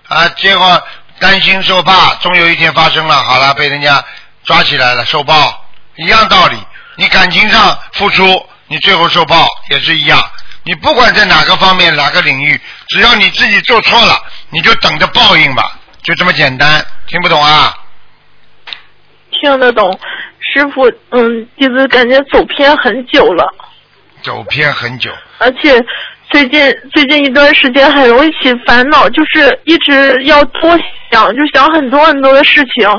[0.08, 0.84] 啊，结果
[1.20, 4.04] 担心受怕，终有一天发生了，好了，被人家
[4.44, 6.58] 抓起来了，受报，一样道理。
[6.98, 10.22] 你感情上付出，你最后受报也是一样。
[10.64, 14.18] 你不管在哪个方面、哪个领域，只要你自己做错了，
[14.50, 15.72] 你就等着报应吧，
[16.04, 16.86] 就这么简单。
[17.08, 17.78] 听不懂啊？
[19.32, 20.00] 听得懂。
[20.56, 23.46] 师傅，嗯，弟子感觉走偏很久了，
[24.22, 25.84] 走偏很久，而且
[26.32, 30.80] 最近最近一段时间很容易起烦恼，就是一直要多
[31.12, 32.90] 想，就想很多很多的事情，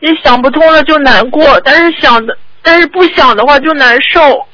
[0.00, 4.44] 你想不通了就难过，但是想的，但是不想的话就难受，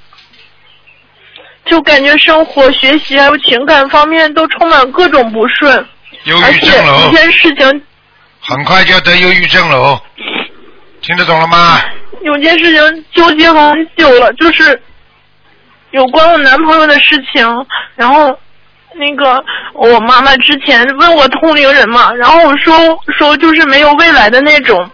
[1.65, 5.75] 就感觉生活、学习还有情感方面都充满各种不顺，
[6.25, 7.17] 忧郁而且症了一。
[7.17, 7.83] 件事情
[8.43, 10.01] 很快就要得忧郁症了哦，
[11.01, 11.81] 听得懂了吗？
[12.23, 14.81] 有件事情纠结很久了，就是
[15.91, 17.45] 有关我男朋友的事情。
[17.97, 18.39] 然后
[18.95, 19.43] 那个
[19.75, 22.75] 我妈妈之前问我同龄人嘛，然后我说
[23.19, 24.91] 说就是没有未来的那种，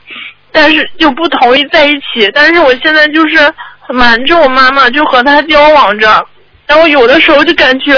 [0.53, 2.31] 但是就不同意在一起。
[2.33, 3.53] 但是我现在就是
[3.89, 6.25] 瞒着我妈妈，就和她交往着。
[6.67, 7.95] 然后有的时候就感觉，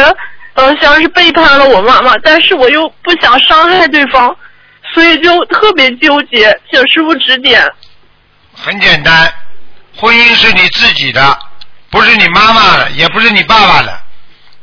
[0.54, 4.34] 呃，像是背叛了我妈妈，但是我又不想伤害对方，
[4.94, 7.62] 所以就特别纠结，请师傅指点。
[8.60, 9.32] 很简单，
[9.96, 11.38] 婚姻是你自己的，
[11.90, 14.00] 不是你妈妈的，也不是你爸爸的。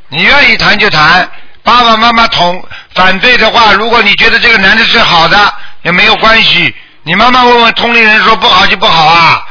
[0.10, 1.30] 你愿意谈就谈，
[1.64, 5.54] 爸爸妈妈同反对的话，如果你觉得这个男的是好的，
[5.84, 6.74] 也没有关系。
[7.04, 9.44] 你妈妈问问同龄人说不好就不好啊，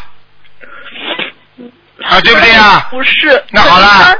[2.04, 2.86] 啊对不对啊？
[2.90, 3.44] 不是。
[3.50, 4.14] 那好了。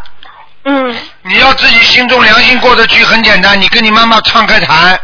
[0.66, 4.98] 嗯，你要自己心中良心过得去，很简单，你跟你妈妈敞开谈。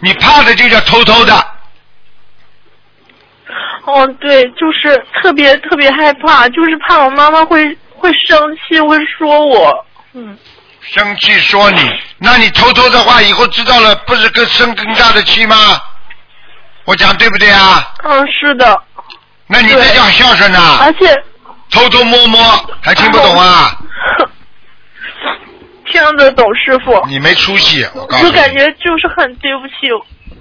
[0.00, 1.46] 你怕的就叫偷偷的，
[3.92, 9.86] 哦，对，就是特别特别害怕，就是怕我妈妈会会生气，会说我。
[10.12, 10.36] 嗯，
[10.80, 11.80] 生气说你，
[12.18, 15.56] 那你偷偷的话，以后知道了，不是更生更大的气吗？
[16.84, 17.92] 我讲对不对啊？
[18.04, 18.82] 嗯，是的，
[19.46, 21.14] 那你这叫孝顺呐、而且
[21.70, 22.40] 偷偷摸摸
[22.82, 23.70] 还听不懂啊？
[25.86, 29.74] 听得懂师傅，你没出息，我告诉你，就感觉就是很对不起。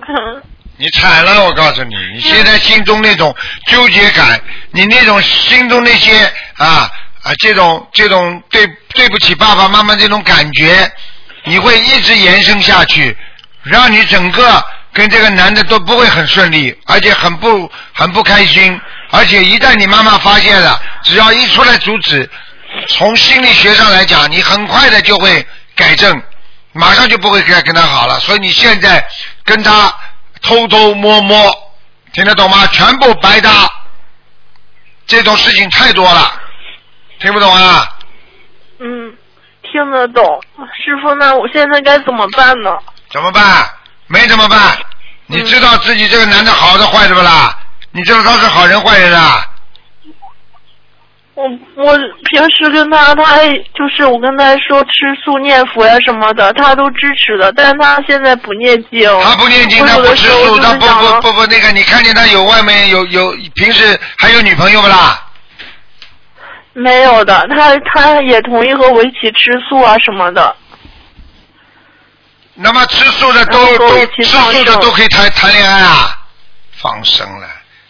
[0.07, 0.41] 嗯，
[0.79, 3.35] 你惨了，我告诉你，你现在心中那种
[3.67, 6.89] 纠结感，你那种心中那些啊
[7.21, 10.89] 啊这种这种对对不起爸爸妈妈这种感觉，
[11.43, 13.15] 你会一直延伸下去，
[13.63, 14.63] 让你整个
[14.93, 18.79] 跟这个男的都不会很顺利，而且很不很不开心，
[19.11, 22.29] 而且一旦你妈妈发现了，只要一出来阻止，
[22.87, 26.23] 从心理学上来讲，你很快的就会改正，
[26.71, 28.17] 马上就不会跟跟他好了。
[28.21, 29.05] 所以你现在
[29.43, 29.93] 跟他
[30.41, 31.71] 偷偷摸摸，
[32.13, 32.65] 听得懂吗？
[32.67, 33.49] 全部白搭，
[35.05, 36.31] 这种事情太多了，
[37.19, 37.87] 听不懂啊？
[38.79, 39.13] 嗯，
[39.63, 40.41] 听得懂。
[40.83, 42.71] 师傅，那我现在该怎么办呢？
[43.11, 43.69] 怎么办？
[44.07, 44.77] 没怎么办？
[45.27, 47.55] 你知道自己这个男的好的坏的不啦？
[47.91, 49.45] 你知道他是好人坏人啊？
[51.39, 51.97] 我我
[52.29, 54.89] 平时跟他，他还就是我跟他说吃
[55.23, 59.09] 素念佛呀什么的，他都支持的，但是他现在不念经。
[59.23, 65.27] 他不念经，他不吃素，他不不不不那个，你看见他有外面有有平时还有女朋友不啦？
[66.73, 70.53] 没有的，他他也同意和我一起吃素啊什么的。
[72.53, 76.19] 那么吃素的都都吃素的都可以谈谈恋爱啊，
[76.73, 77.47] 放生了。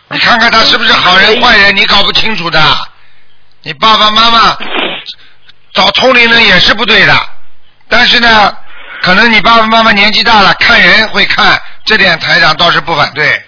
[0.09, 2.61] 你看看他是不是好人坏人，你搞不清楚的。
[3.61, 4.57] 你爸爸妈妈
[5.73, 7.13] 找同龄人也是不对的，
[7.89, 8.55] 但是呢，
[9.01, 13.43] 可能你爸爸妈妈年纪大了，看人会看，这点台长倒是不反对，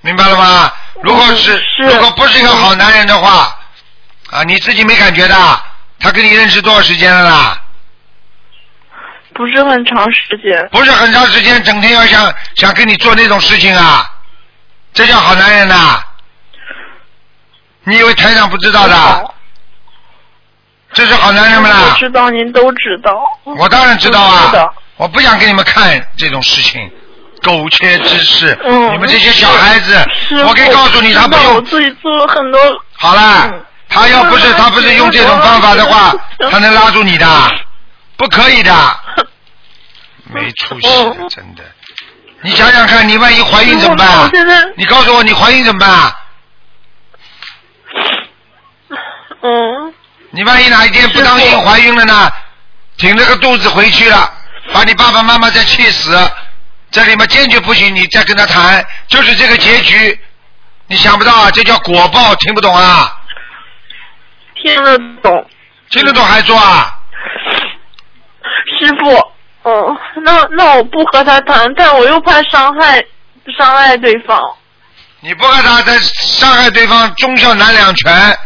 [0.00, 0.72] 明白了吗？
[1.02, 3.56] 如果是如果不是一个好男人的话，
[4.30, 5.62] 啊，你自己没感觉的，
[5.98, 7.62] 他跟你认识多少时间了啦？
[9.34, 14.08] 不是很长时间，不是很长时间，整天要想想跟你做那种事情啊，
[14.92, 16.02] 这叫好男人呐、
[17.84, 19.34] 你以为台长不知道的？
[20.88, 21.96] 好这是好男人们啦我啦！
[21.98, 23.22] 知道您都知道。
[23.44, 24.52] 我当然知道啊，
[24.96, 26.90] 我不想给你们看这种事情，
[27.42, 28.58] 苟且之事。
[28.64, 29.92] 嗯，你们这些小孩子
[30.28, 31.60] 师，我可以告诉你，他不用我。
[31.62, 32.60] 自己做了很多。
[32.96, 37.26] 好了嗯，他要不是他不是用这种方法的话嗯，他能拉住你的？
[38.16, 38.72] 不可以的，
[40.32, 40.88] 没出息
[41.28, 41.62] 真的。
[42.40, 44.30] 你想想看，你万一怀孕怎么办？
[44.76, 46.12] 你告诉我，你怀孕怎么办啊？
[49.40, 49.94] 嗯，
[50.30, 52.32] 你万一哪一天不当心怀孕了呢？
[52.98, 54.28] 挺着个肚子回去了，
[54.72, 56.18] 把你爸爸妈妈再气死，
[56.90, 60.20] 这里面坚决不行，你再跟他谈，就是这个结局。
[60.88, 63.16] 你想不到啊，这叫果报，听不懂啊？
[64.60, 65.48] 听得懂，
[65.90, 66.92] 听得懂还做啊？
[68.80, 69.32] 师傅。
[69.62, 73.04] 哦，那那我不和他谈，但我又怕伤害
[73.56, 74.40] 伤害对方。
[75.20, 78.38] 你不和他在伤害对方，忠孝难两全。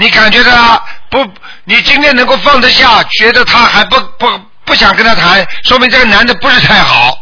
[0.00, 1.22] 你感觉到他不？
[1.64, 4.26] 你今天能够放得下，觉得他还不不
[4.64, 7.16] 不想跟他谈，说明这个男的不是太好。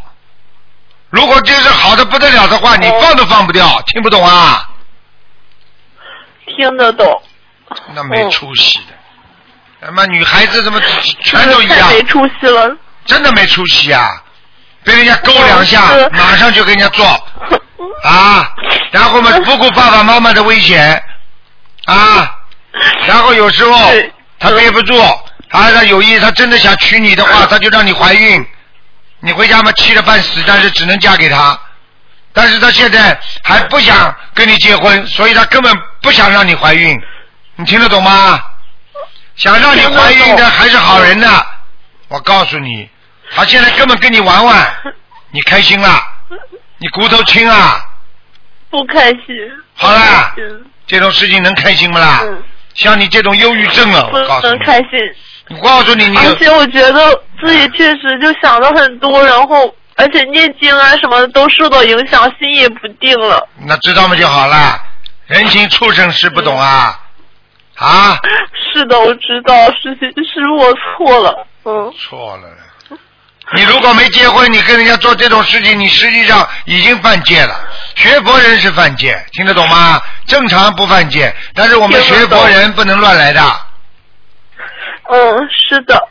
[1.11, 4.71] 如果就是好的不得了的话，你哦放都放不掉，听不懂啊？
[6.47, 7.23] 听得懂，
[7.95, 8.95] 那没出息的。
[9.85, 10.81] 他妈女孩子怎么
[11.23, 11.95] 全都一样太？
[11.95, 12.77] 没出息了。
[13.05, 14.09] 真的没出息啊！
[14.85, 15.81] 被人家勾两下
[16.13, 17.05] 马上就跟人家做
[18.05, 18.49] 啊，
[18.93, 21.03] 然后嘛不顾爸爸妈妈的危险
[21.87, 22.38] 啊，
[23.07, 23.93] 然后有时候
[24.39, 24.95] 他憋不住，
[25.51, 28.45] 他，他有意他真的想娶你的话，他就让你怀孕，
[29.21, 31.59] 你回家嘛气得半死，但是只能嫁给他，
[32.33, 37.01] 但是他现在还不想跟你结婚，所以他根本不想让你怀孕，
[37.57, 38.41] 你听得懂吗？
[39.37, 41.45] 想让你怀孕的还是好人呢，
[42.09, 42.89] 我告诉你，
[43.35, 44.75] 他现在根本跟你玩玩，
[45.31, 46.03] 你开心啦？
[46.79, 47.81] 你骨头轻啊？
[48.71, 49.27] 不开心。
[49.75, 52.21] 好啦不开心这种事情能开心不啦？
[52.23, 52.43] 嗯，
[52.79, 54.89] 像你这种忧郁症啊，不我告诉你，能开心。
[55.51, 63.47] 我告诉你，你而且我觉得自己确实就想的很多，然后而且念经啊什么的都受到影响，心也不定了。
[63.67, 64.81] 那知道吗就好了。
[65.27, 66.99] 人情畜生是不懂啊，
[67.77, 68.17] 啊，
[68.73, 71.47] 是的，我知道，是是我错了。
[71.65, 72.49] 嗯，错了。
[73.55, 77.59] 你如果没结婚，你跟人家做这种事情，你实际上已经犯戒了。
[77.95, 80.01] 学佛人是犯戒，听得懂吗？
[80.27, 83.41] 正常不犯戒，但是我们学佛人不能乱来的。
[85.11, 86.09] 嗯，是的，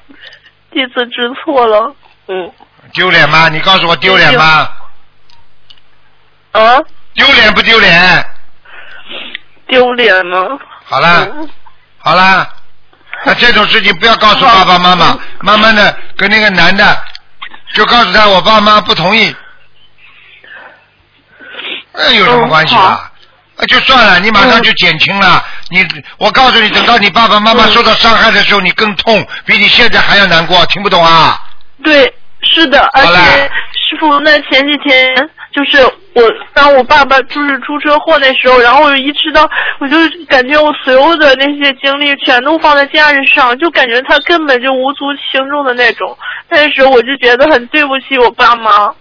[0.72, 1.96] 弟子知错了。
[2.28, 2.52] 嗯，
[2.94, 3.48] 丢脸吗？
[3.50, 4.68] 你告诉我丢脸吗？
[6.54, 6.80] 啊，
[7.14, 8.26] 丢脸不丢脸？
[9.68, 10.40] 丢脸吗？
[10.86, 11.50] 好啦，嗯
[12.00, 12.50] 好啦，
[13.26, 17.04] 那这种事情不要告诉爸爸妈妈，慢慢的跟那个男的
[17.74, 19.36] 就告诉他，我爸妈不同意，
[21.94, 23.12] 那有什么关系嗯啊？
[23.60, 25.44] 那就算了，你马上就减轻了。
[25.70, 25.86] 你，
[26.18, 31.42] 我告诉你，等到你爸爸妈妈嗯受到伤害的时候，你更痛，比你现在还要难过，听不懂啊？
[31.84, 35.16] 对，是的，而且师傅，那前几天
[35.52, 35.84] 就是
[36.18, 39.48] 我当我爸爸就是出车祸那时候，然后我就一知道，
[39.80, 39.96] 我就
[40.28, 46.18] 感觉我所有的那些精力全都放在家人上，就感觉他根本就无足轻重的那种。
[46.50, 48.92] 那时候我就觉得很对不起我爸妈。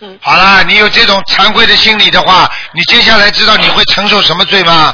[0.00, 4.92] 嗯好了，你有这种惭愧的心理的话，你接下来知道你会承受什么罪吗？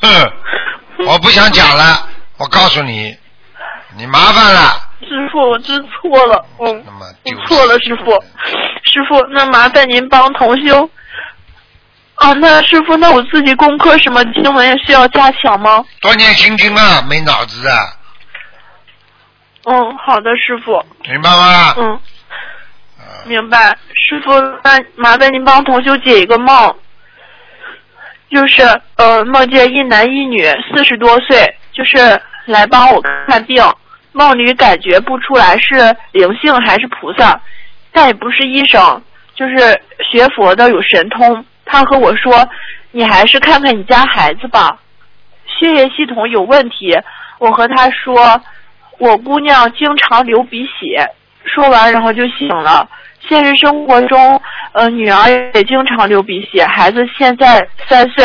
[0.00, 0.32] 哼，
[1.06, 2.06] 我不想讲了，
[2.38, 3.14] 我告诉你，
[3.98, 4.60] 你麻烦了。
[5.02, 8.12] 师傅，我知错了，嗯那么，我错了，师傅，
[8.84, 10.88] 师傅，那麻烦您帮同修。
[12.20, 15.82] 啊，那师傅，那我自己功课什么经文也需要加强吗？
[16.02, 17.78] 多念心经啊，没脑子啊，
[19.64, 20.84] 嗯，好的，师傅。
[21.08, 21.74] 明白吗？
[21.78, 21.92] 嗯，
[22.98, 23.70] 啊明白。
[24.06, 26.76] 师傅，那麻烦您帮同修解一个梦，
[28.30, 28.62] 就是
[28.96, 31.38] 呃梦见一男一女四十多岁，
[31.72, 33.64] 就就是来帮我看病，
[34.12, 37.40] 梦里感觉不出来是灵性还是菩萨，
[37.92, 39.02] 但也不是医生，
[39.34, 41.42] 就是学佛的有神通。
[41.70, 42.48] 他和我说
[42.90, 44.76] ：“你还是看看你家孩子吧，
[45.46, 46.98] 血液系统有问题。”
[47.38, 48.40] 我和他说
[48.98, 51.06] ：“我姑娘经常流鼻血。”
[51.46, 52.88] 说完，然后就醒了。
[53.20, 54.40] 现实生活中，
[54.72, 58.24] 呃，女儿也经常流鼻血，孩子现在三岁。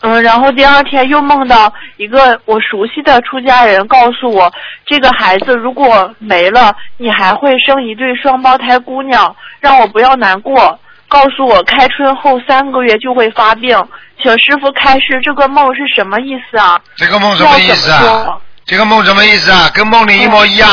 [0.00, 4.52] 嗯，然后第二天又梦到一个我熟悉的出家人告诉我，
[4.84, 10.78] 这个孩子如果没了，你还会生一对双胞胎姑娘，让我不要难过。
[11.08, 13.76] 告诉我开春后三个月就会发病，
[14.22, 16.78] 请师傅开示这个梦是什么意思啊？
[16.96, 18.38] 这个梦什么意思啊？
[18.66, 19.70] 这个梦什么意思啊？
[19.74, 20.68] 跟梦里一模一样，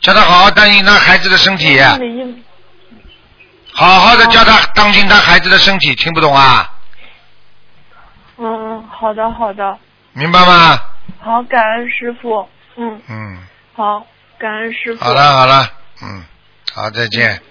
[0.00, 2.44] 叫他好好担心他孩子的身体，梦里一
[3.72, 6.70] 好好的叫他当心他孩子的身体，听不懂啊？
[8.38, 9.76] 嗯嗯，好的好的，
[10.12, 10.78] 明白吗？
[11.20, 12.48] 好，感恩师傅。
[12.76, 13.38] 嗯，嗯，
[13.74, 14.06] 好，
[14.38, 15.04] 感恩师傅。
[15.04, 15.68] 好了好了，
[16.02, 16.24] 嗯，
[16.74, 17.49] 好，再见，嗯。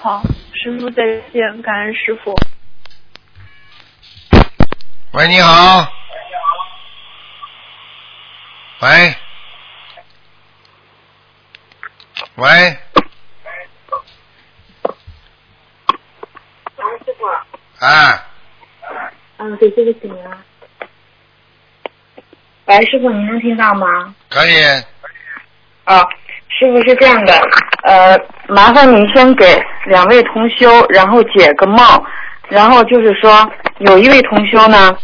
[0.00, 0.22] 好，
[0.54, 2.32] 师傅再见，感恩师傅。
[5.12, 5.92] 喂，你好。
[8.80, 9.16] 喂。
[12.36, 12.46] 喂。
[16.76, 18.24] 喂师傅，啊，
[19.38, 20.38] 嗯，对，这个醒了。
[22.66, 24.14] 喂，师傅，您能听到吗？
[24.28, 24.62] 可以，
[25.82, 25.98] 啊，
[26.48, 27.34] 师傅是这样的，
[27.82, 29.44] 呃，麻烦您先给
[29.88, 31.78] 两位同修，然后解个梦，
[32.48, 34.96] 然后就是说有一位同修呢，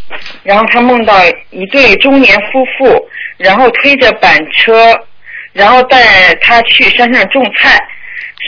[0.43, 1.15] 然后他梦到
[1.51, 3.09] 一对中年夫妇，
[3.39, 4.99] 然后推着板车，
[5.53, 7.79] 然后带他去山上种菜，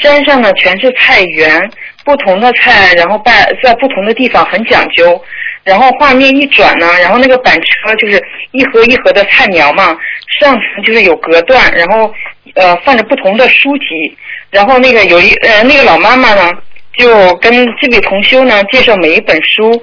[0.03, 1.71] 山上呢全是菜园，
[2.05, 3.33] 不同的菜，然后摆
[3.63, 5.21] 在不同的地方很讲究。
[5.65, 8.23] 然后画面一转呢，然后那个板车就是
[8.53, 9.97] 一盒一盒的菜苗嘛，
[10.39, 12.13] 上层就是有隔断，然后
[12.55, 14.17] 呃放着不同的书籍，
[14.51, 16.51] 然后那个有一呃那个老妈妈呢，
[16.97, 19.83] 就跟这位同修呢介绍每一本书，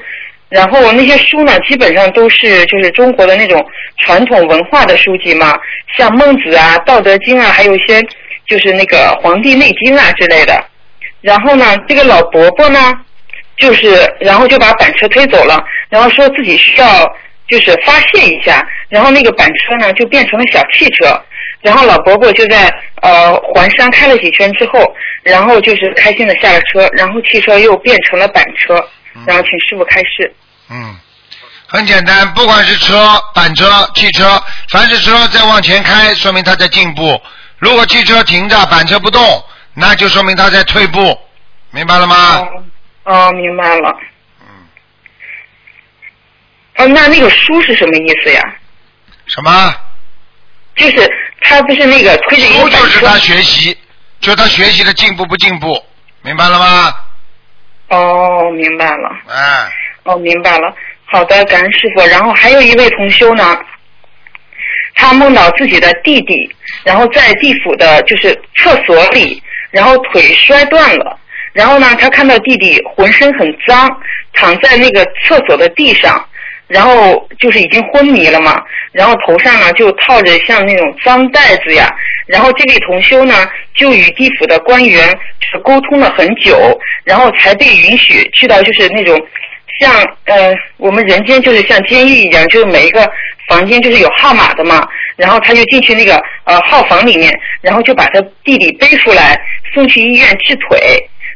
[0.49, 3.63] 然后那些书呢基本上都是就是中国的那种
[3.99, 5.57] 传统文化的书籍嘛，
[5.97, 8.01] 像孟子啊、道德经啊，还有一些
[8.47, 10.63] 就是那个《黄帝内经》啊之类的。
[11.21, 12.91] 然后呢，这个老伯伯呢，
[13.57, 16.87] 就是然后就把板车推走了，然后说自己需要
[17.53, 21.21] 就是发泄一下，然后那个板车呢就变成了小汽车，
[21.61, 22.67] 然后老伯伯就在
[23.03, 24.79] 呃环山开了几圈之后，
[25.21, 28.73] 然后就是开心的下了车，然后汽车又变成了板车，
[29.27, 30.33] 然后请师傅开示。
[30.71, 30.95] 嗯，
[31.67, 37.15] 很简单，不管是车、板车、汽车，凡是车在往前开，说明它在进步；
[37.59, 39.21] 如果汽车停着，板车不动，
[39.75, 41.15] 那就说明它在退步，
[41.69, 42.15] 明白了吗？
[43.05, 43.95] 哦，哦，明白了。
[46.75, 48.41] 嗯，哦，那那个书是什么意思呀？
[49.27, 49.73] 什么？
[50.75, 51.09] 就是
[51.41, 53.77] 他不是那个推着一书个书就是他学习，
[54.19, 55.81] 就他学习的进步不进步，
[56.23, 56.93] 明白了吗？
[57.89, 59.09] 哦，明白了。
[59.29, 59.71] 哎，
[60.03, 60.75] 哦，明白了。
[61.05, 62.01] 好的，感恩师傅。
[62.07, 63.55] 然后还有一位同修呢，
[64.95, 66.35] 他梦到自己的弟弟，
[66.83, 71.19] 然后在地府的就是厕所里，然后腿摔断了。
[71.51, 73.87] 然后呢，他看到弟弟浑身很脏，
[74.33, 76.27] 躺在那个厕所的地上，
[76.73, 78.59] 然后就是已经昏迷了嘛。
[78.91, 81.87] 然后头上呢就套着像那种脏袋子呀。
[82.25, 85.09] 然后这位同修呢就与地府的官员
[85.39, 89.19] 就是沟通了很久，然后才被允许去到就是那种
[89.79, 89.91] 像
[90.25, 93.07] 呃我们人间就是像监狱一样，就是每一个
[93.47, 94.87] 房间就是有号码的嘛。
[95.15, 96.15] 然后他就进去那个
[96.45, 99.39] 呃号房里面，然后就把他弟弟背出来
[99.73, 100.79] 送去医院治腿。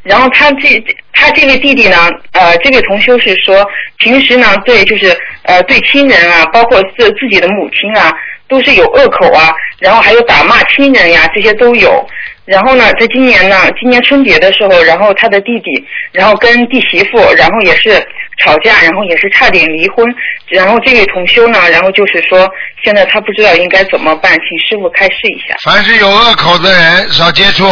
[0.08, 0.82] 然后他这
[1.14, 3.66] 他这位弟弟呢，呃，这位同修是说，
[3.98, 8.14] 平时呢对就是呃对亲人啊，包括自自己的母亲啊，
[8.48, 12.08] 都是有恶口啊，然后还有打骂亲人呀，这些都有。
[12.46, 17.92] 然后呢，在今年呢，今年春节的时候，然后他的弟弟，然后跟弟媳妇，然后也是
[18.38, 20.06] 吵架，然后也是差点离婚。
[20.48, 22.50] 然后这位同修呢，然后就是说，
[22.82, 25.58] 现在他不知道应该怎么办，请师傅开示一下。
[25.66, 27.66] 凡是有恶口的人少接触。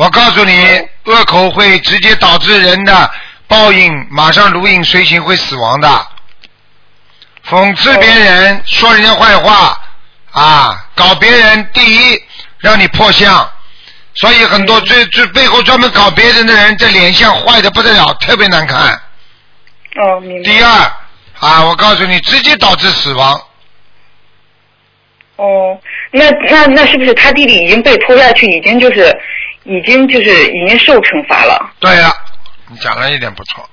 [0.00, 3.10] 我告诉你，恶口会直接导致人的
[3.46, 6.06] 报应，马上如影随形，会死亡的。
[7.46, 9.78] 讽刺别人，说人家坏话，
[10.30, 12.18] 啊，搞别人，第一
[12.60, 13.46] 让你破相，
[14.14, 18.98] 所以很多最最背后专门搞别人的人，这脸相坏的不得了，特别难看。
[19.96, 20.50] 哦，明白。
[20.50, 20.70] 第二，
[21.40, 23.38] 啊，我告诉你，直接导致死亡。
[25.36, 25.78] 哦，
[26.10, 29.14] 那那那是不是他弟弟已经被拖下去，已经就是
[29.64, 31.72] 已经就是已经受惩罚了？
[31.80, 32.10] 对了，
[32.68, 33.68] 你讲的一点不错。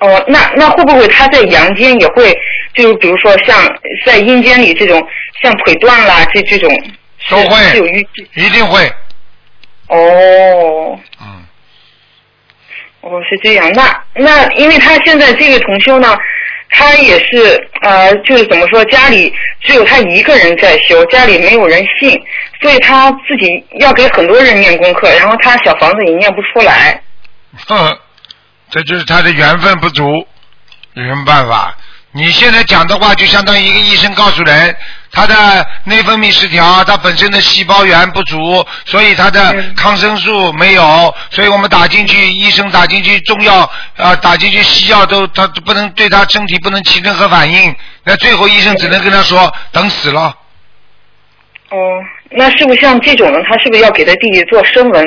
[0.00, 2.36] 哦，那那会不会他在阳间也会，
[2.74, 3.56] 就比如说像
[4.04, 5.02] 在阴间里这种，
[5.42, 6.70] 像腿断了这这种，
[7.30, 8.06] 都会是有预。
[8.34, 8.86] 一定会，
[9.88, 11.46] 哦，嗯，
[13.00, 16.14] 哦是这样，那那因为他现在这个同修呢，
[16.76, 22.20] 他也是呃，就是怎么说，家里只有他一个人在修，家里没有人信，
[22.60, 27.00] 所以他自己要给很多人念功课，然后他小房子也念不出来。
[27.68, 27.96] 哼，
[28.70, 30.26] 这就是他的缘分不足，
[30.94, 31.74] 有什么办法？
[32.12, 34.76] 你现在讲的话，就相当于一个医生告诉人，
[35.14, 50.36] 他的内分泌失调，他本身的细胞源不足，所以他的嗯抗生素没有，所以我们打进去，医生打进去中药啊、打进去西药都他不能对他身体不能起任何反应，那最后医生只能跟他说等死了。
[51.70, 51.78] 哦，
[52.30, 55.04] 那是不是像这种人，他是不是要给他弟弟做声纹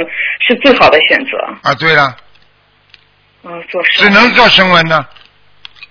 [0.48, 1.70] 是最好的选择？
[1.70, 2.04] 啊，对了，
[3.44, 5.06] 啊，做只能做声纹呢。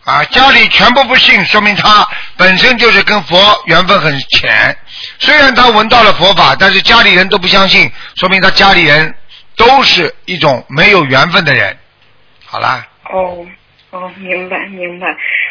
[0.06, 4.78] 啊，家里全部不信，说明他本身就是跟佛缘分很浅。
[5.18, 9.12] 虽然他闻到了佛法，但是家里人都不相信，说明他家里人
[9.56, 11.76] 都是一种没有缘分的人。
[12.44, 13.44] 好啦，哦
[13.96, 15.06] 哦，明白明白。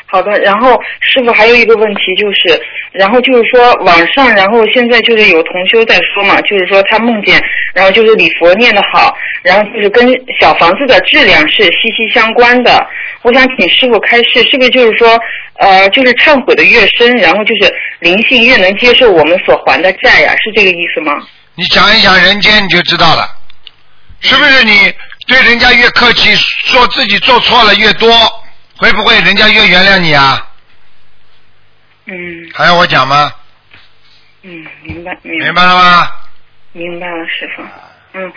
[0.05, 7.41] 好的，然后师傅还有一个问题就是，然后就是说网上，然后现在就是有同修在说嘛，就是说他梦见，
[7.73, 10.07] 然后就是礼佛念得好，然后就是跟
[10.39, 12.85] 小房子的质量是息息相关的。
[13.23, 15.19] 我想请师傅开示，是不是就是说，
[15.57, 21.13] 呃，就是忏悔的越深，然后就是灵性越能接受我们所还的债呀、是这个意思吗？
[21.55, 23.27] 你想一想人间，你就知道了，
[24.19, 24.71] 是不是你
[25.25, 28.09] 对人家越客气，说自己做错了越多，
[28.77, 30.47] 会不会人家越原谅你啊？
[32.05, 33.33] 嗯还要我讲吗？
[34.43, 36.11] 嗯，明白明白明白了吗？
[36.73, 37.63] 明白了，师傅。
[38.13, 38.31] 嗯，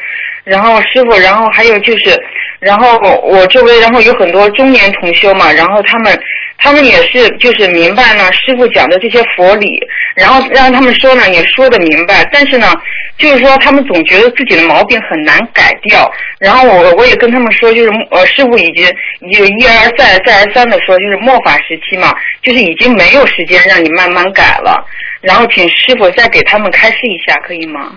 [0.48, 2.18] 然后师傅，然后还有就是，
[2.58, 6.18] 然后我周围然后有很多中年同修嘛，然后他们
[6.56, 9.78] 他们也是就是明白呢师傅讲的这些佛理，
[10.16, 12.72] 然后让他们说呢也说的明白，但是呢
[13.18, 18.86] 就是说他们总觉得自己的毛病很难改掉，然后我我也跟他们说，就是呃师傅已经
[19.20, 24.82] 已经一而再再而三的说，就是末法时期嘛，就是已经没有时间让你慢慢改了，
[25.20, 27.92] 然后请师傅再给他们开示一下，可以吗？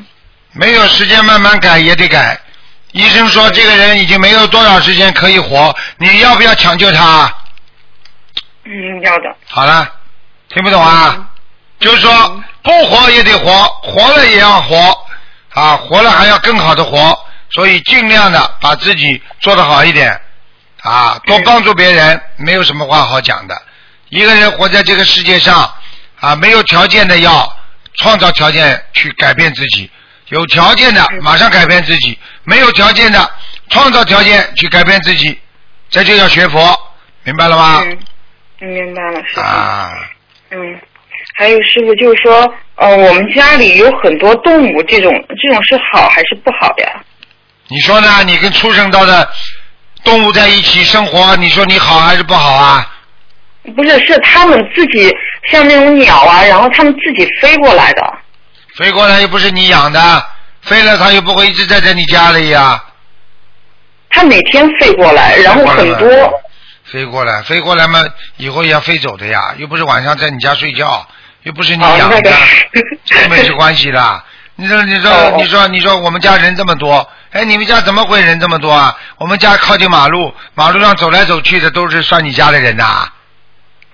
[0.53, 2.39] 没有时间慢慢改也得改。
[2.91, 7.33] 医生说这个人已经没有多少时间可以活，你要不要抢救他？
[8.65, 9.35] 嗯，要的。
[9.47, 9.89] 好了，
[10.49, 11.29] 听不懂啊？
[11.79, 15.07] 就是说不活也得活，活了也要活
[15.53, 17.17] 啊，活了还要更好的活，
[17.51, 20.19] 所以尽量的把自己做得好一点
[20.81, 23.59] 啊，多帮助别人，没有什么话好讲的。
[24.09, 25.73] 一个人活在这个世界上
[26.19, 27.57] 啊，没有条件的要
[27.95, 29.89] 创造条件去改变自己，
[30.31, 33.29] 有条件的马上改变自己，没有条件的
[33.69, 35.37] 创造条件去改变自己，
[35.89, 36.77] 这就叫学佛，
[37.23, 37.81] 明白了吗？
[38.61, 39.41] 嗯，明白了，师傅。
[39.41, 39.91] 啊。
[40.51, 40.57] 嗯，
[41.35, 45.11] 还有师傅就是说，呃，我们家里有很多动物，这种
[45.41, 47.03] 这种是好还是不好呀？
[47.67, 48.23] 你说呢？
[48.25, 49.29] 你跟畜生道的
[50.03, 52.89] 动物在一起生活，你说你好还是不好啊？
[53.75, 55.13] 不是，是他们自己
[55.51, 58.13] 像那种鸟啊，然后他们自己飞过来的。
[58.77, 60.25] 飞过来又不是你养的，
[60.61, 62.83] 飞了它又不会一直在在你家里呀、
[64.09, 66.07] 它每天飞过来，然后很多。
[66.85, 68.03] 飞过来，飞过来嘛，
[68.37, 71.07] 以后也要飞走的呀，又不是晚上在你家睡觉，
[71.43, 72.35] 又不是你哦，养的，那个。
[73.05, 74.23] 这没是关系的。
[74.55, 78.95] 你说，你说哦，你说，你说，我们家人这么多，哎，你们家怎么会人这么多啊？
[79.17, 83.09] 我们家靠近马路，马路上走来走去的都是算你家的人呐、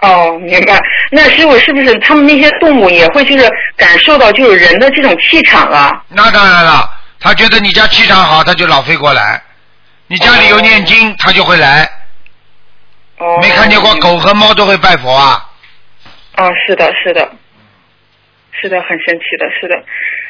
[0.01, 0.79] 哦，明白。
[1.11, 6.03] 那师傅是不是他们那些动物也会就是感受到就是人的这种气场啊？
[6.09, 6.87] 那当然了，
[7.19, 9.41] 他觉得你家气场好，他就老飞过来。
[10.07, 11.89] 你家里有念经，他就会来。
[13.17, 13.39] 哦。
[13.41, 15.43] 没看见过狗和猫都会拜佛啊？
[16.35, 17.31] 啊，是的，是的，
[18.61, 19.75] 是的，很神奇的，是的。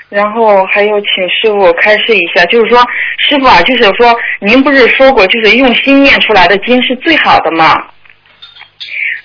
[0.10, 2.80] 然后还有，请师傅开示一下，就是说，
[3.18, 7.76] 师傅啊，就是说，您不是说过，就是用心念出来的经是最好的吗？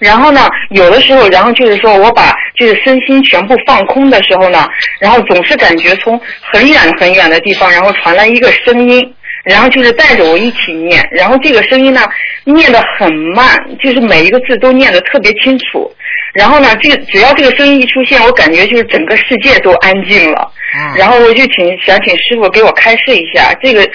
[0.02, 4.68] 然后呢，有的时候，然后就是说我把就是身心全部放空的时候呢，
[5.00, 12.00] 然后总是感觉从很远很远的地方，然后传来一个声音，然后就是带着我一起念，然后这个声音呢
[12.44, 15.90] 念得很慢，就是每一个字都念得特别清楚。
[16.34, 20.50] 然后呢，这个只要这个声音一出现，我感觉就是整个世界都安静了。
[20.74, 20.96] 嗯。
[20.96, 23.86] 然后我就请想请师傅给我开示一下，这个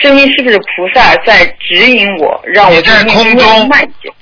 [0.00, 3.70] 声音是不是菩萨在指引我，让我你在念空念中？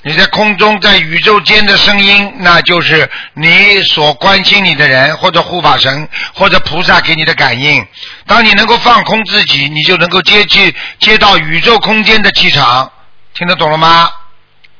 [0.02, 7.84] 你在空中，在宇宙间的声音，那就是你所关心你的人，或者护法神，或者菩萨给你的感应。
[8.26, 12.90] 当你能够放空自己，你就能够接去接到宇宙空间的气场。
[13.34, 14.10] 听得懂了吗？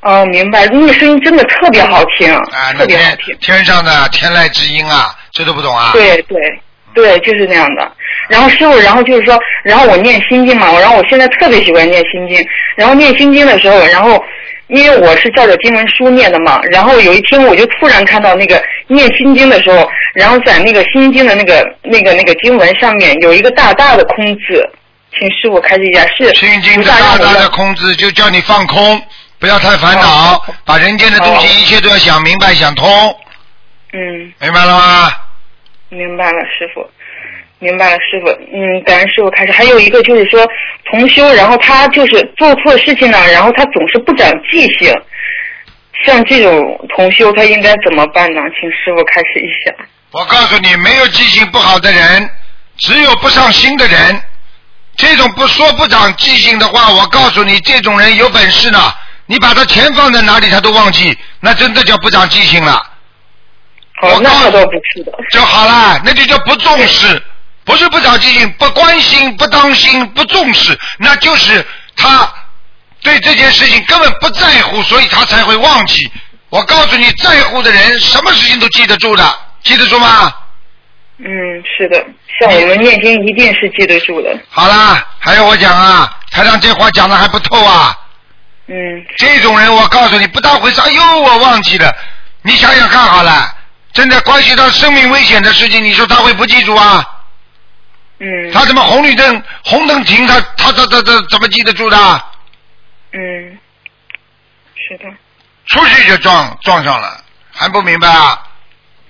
[0.01, 3.37] 哦，明白，那个声音真的特别好听，啊，特别好听。
[3.39, 5.91] 天上的天籁之音啊，这都不懂啊？
[5.93, 6.37] 对对
[6.93, 7.91] 对，就是那样的。
[8.27, 12.45] 然后师傅，然后就是说，然后我念心经嘛，然后我现在特别喜欢念心经。
[12.75, 14.21] 然后念心经的时候，然后
[14.67, 24.69] 因为我是照着经文书念的嘛，然后有一天我就突然看到那个念心经的时候，然后在那个心经的那个那个那个经文上面有一个大大的空字，
[25.17, 29.01] 请师傅开示一下，是心经的大大的空字就叫你放空，
[29.39, 32.87] 不要太烦恼，哦把人间的东西哦一切都要想明白想通，
[33.93, 34.33] 嗯。
[34.39, 35.11] 明白了吗？
[35.89, 36.87] 明白了，师傅，
[37.57, 38.29] 明白了，师傅。
[38.29, 39.51] 嗯，感恩师傅开始。
[39.51, 40.47] 还有一个就是说，
[40.91, 44.93] 同修，然后他就是做错事情了，然后他总是不长记性。
[46.05, 48.41] 像这种同修，他应该怎么办呢？
[48.59, 49.73] 请师傅开始一下。
[50.11, 52.29] 我告诉你，没有记性不好的人，
[52.77, 54.21] 只有不上心的人。
[54.99, 58.93] 这种不说不长记性的话，我告诉你，这种人有本事呢。
[59.27, 62.73] 你把他钱放在哪里，他都忘记，那真的叫不长记性了。
[64.01, 65.11] 哦我，告诉那倒不是的。
[65.31, 67.23] 就好了，那就叫不重视，
[67.63, 72.29] 不是不长记性，不关心、不当心、不重视，那就是他
[73.01, 76.11] 对这件事情根本不在乎，所以他才会忘记。
[76.49, 80.33] 我告诉你，在乎的人，什么事情都记得住的，记得住吗？
[81.21, 81.27] 嗯，
[81.65, 82.05] 是的，
[82.39, 84.37] 像我们念经一定是记得住的。
[84.49, 86.17] 好啦，还要我讲啊？
[86.31, 87.93] 台长这话讲的还不透啊？
[88.67, 88.75] 嗯，
[89.17, 90.79] 这种人，我告诉你，不当回事。
[90.79, 91.93] 哎呦，我忘记了。
[92.41, 93.53] 你想想看好了，
[93.91, 97.05] 真的关系到生命危险的事情，你说他会不记住啊？
[98.19, 101.97] 嗯，他怎么红绿灯红灯停，他他他他他怎么记得住的？
[103.11, 103.57] 嗯，
[104.75, 105.05] 是的。
[105.65, 108.41] 出去就撞撞上了，还不明白啊？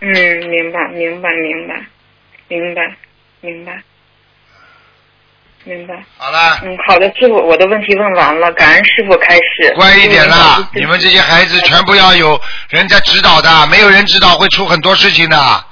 [0.02, 1.76] 嗯，明白，明白，明白，
[2.50, 2.82] 明白，
[3.42, 3.82] 明白，
[5.64, 6.04] 明白。
[6.18, 9.74] 好了，嗯，好的，师傅，我的问题问完了，感恩师傅开始。
[9.76, 10.58] 乖一点啦！
[10.60, 12.40] 嗯你们这些孩子全部要有
[12.70, 15.66] 人在指导的，没有人指导会出很多事情的。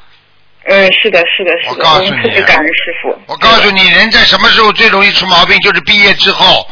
[0.65, 3.19] 嗯，是的，是的，是的，我告诉你特别感恩师傅。
[3.25, 5.57] 我告诉你，人在什么时候最容易出毛病？
[5.61, 6.67] 就是毕业之后，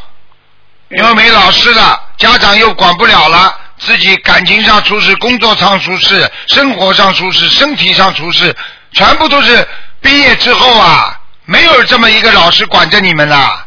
[0.89, 8.56] 嗯因为没老师了，家长又管不了了，自己感情上出事，工作上出事，生活上出事，身体上出事，
[8.91, 9.68] 全部都是
[10.06, 13.66] 毕业之后啊，没有这么一个老师管着你们了，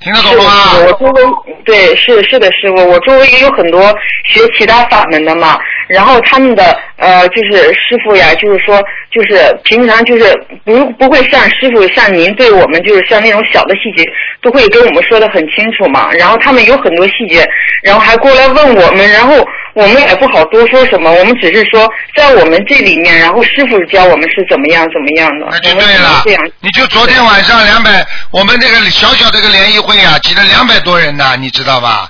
[0.00, 0.74] 听得懂，吗？
[0.74, 1.22] 我周围
[1.64, 3.80] 对是是的，师傅，我周围也有很多
[4.24, 5.56] 学其他法门的嘛，
[5.88, 10.34] 然后他们的呃就是师傅呀，就是说就是平常就是
[10.64, 14.04] 不不会像师傅像您对我们就是像那种小的细节
[14.42, 17.48] 都会跟我们说的很清楚嘛，然后他们有很多细节，
[17.82, 19.34] 然后还过来问我们，然后
[19.74, 26.22] 我们也不好多说什么，我们只是说在我们这里面，然后师傅教我们是怎么样怎么样的，那就对了。
[26.24, 32.08] 这样，你就昨天晚上两百，我们这个小小这个联谊会啊，挤了两百多人呢，你知道吧？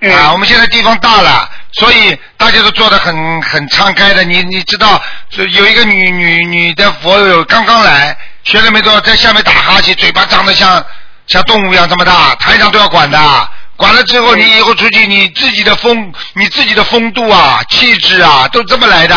[0.00, 0.10] 嗯。
[0.12, 4.22] 啊，我们现在地方大了，所以大家都做的很很敞开的。
[4.24, 5.02] 你你知道，
[5.36, 10.84] 有一个女女女的佛友刚刚来，学了没多少，在下面打哈欠，嘴巴张得像
[11.26, 13.18] 像动物一样这么大，台长都要管的。
[13.76, 19.16] 管了之后，你以后出去，你自己的风，你自己的风度啊、气质啊，都这么来的。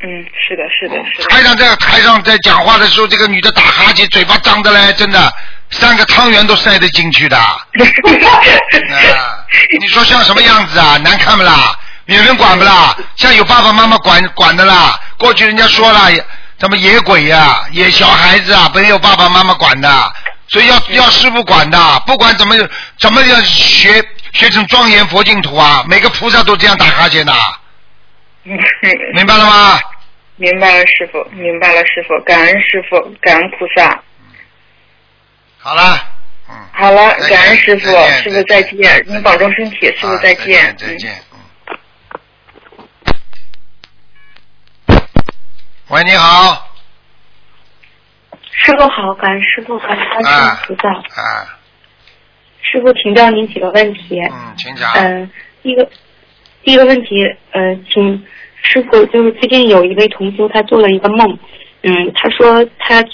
[0.00, 0.06] 嗯，
[0.48, 1.28] 是的，是的，是的。
[1.28, 5.32] 台上在台上在讲话的时候，这个女的打哈欠，嘴巴张的嘞，真的
[5.70, 7.36] 三个汤圆都塞得进去的。
[7.38, 7.66] 啊，
[9.80, 10.96] 你说像什么样子啊？
[10.98, 11.76] 难看不啦？
[12.06, 12.96] 有人管不啦？
[13.16, 14.98] 像有爸爸妈妈管管的啦。
[15.18, 16.10] 过去人家说了，
[16.58, 20.12] 什么野鬼呀、野小孩子啊，没有爸爸妈妈管的，
[20.48, 21.78] 所以要要师傅管的。
[22.06, 22.56] 不管怎么
[22.98, 24.02] 怎么要学
[24.32, 27.32] 学成庄严佛净土啊，每个菩萨都这样打哈欠的，
[29.14, 29.78] 明白了吗？
[30.36, 34.00] 明白了，师傅，明白了，师傅，感恩师傅，感恩菩萨。
[35.68, 35.82] 好了，
[36.48, 36.54] 嗯。
[36.72, 37.90] 好了，感恩师傅，
[38.22, 40.74] 师傅再见，您保重身体，师傅啊再见。
[40.78, 41.14] 再见。
[45.88, 46.70] 喂，你好。
[48.50, 50.88] 师傅好，感恩师傅，感恩观世音菩萨。
[51.20, 51.58] 啊，
[52.62, 54.18] 师傅，请教您几个问题。
[54.22, 54.90] 嗯，请讲。
[54.94, 55.30] 嗯、
[55.62, 55.86] 第一个，
[56.62, 58.26] 第一个问题，呃，请
[58.62, 61.38] 师傅，就是最近有一位同修，他做了一个梦，
[61.82, 63.10] 嗯，他说他去，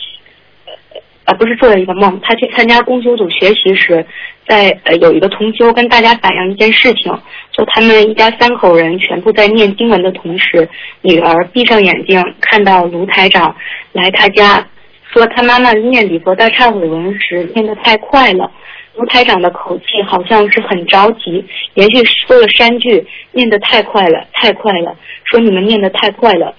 [1.27, 4.05] 呃，不是做了一个梦，他去参加公修组学习时，
[4.47, 7.11] 在呃有一个同修跟大家反映一件事情，
[7.51, 10.69] 就他们一家三口人全部在念经文的同时，
[11.01, 13.57] 女儿闭上眼睛看到卢台长
[13.93, 14.67] 来他家，
[15.13, 18.51] 说他妈妈念礼佛大忏悔文时念得太快了。
[18.97, 21.45] 卢台长的口气好像是很着急，
[21.75, 24.95] 连续说了三句，念得太快了，太快了，
[25.25, 26.55] 说你们念得太快了。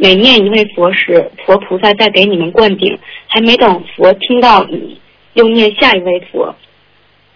[0.00, 2.96] 每念一位佛时，佛菩萨再给你们灌顶，
[3.26, 4.96] 还没等佛听到你，
[5.34, 6.54] 又念下一位佛。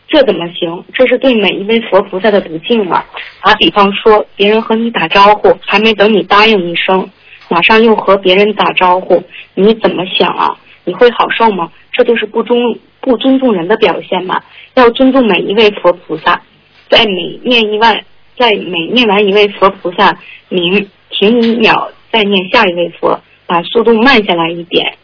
[0.06, 0.84] 这怎么行？
[0.94, 3.04] 这是对每一位佛菩萨的不敬啊！
[3.42, 7.10] 打比方说，别人和你打招呼，还没等你答应一声，
[7.48, 9.20] 马上又和别人打招呼，
[9.54, 10.56] 你怎么想啊？
[10.84, 11.72] 你会好受吗？
[11.90, 12.56] 这就是不尊
[13.00, 14.40] 不尊重人的表现嘛！
[14.74, 16.40] 要尊重每一位佛菩萨，
[16.88, 18.04] 在每念一万，
[18.38, 20.16] 在每念完一位佛菩萨
[20.48, 24.96] 名，停一秒，再念下一位佛，把速度慢下来一点。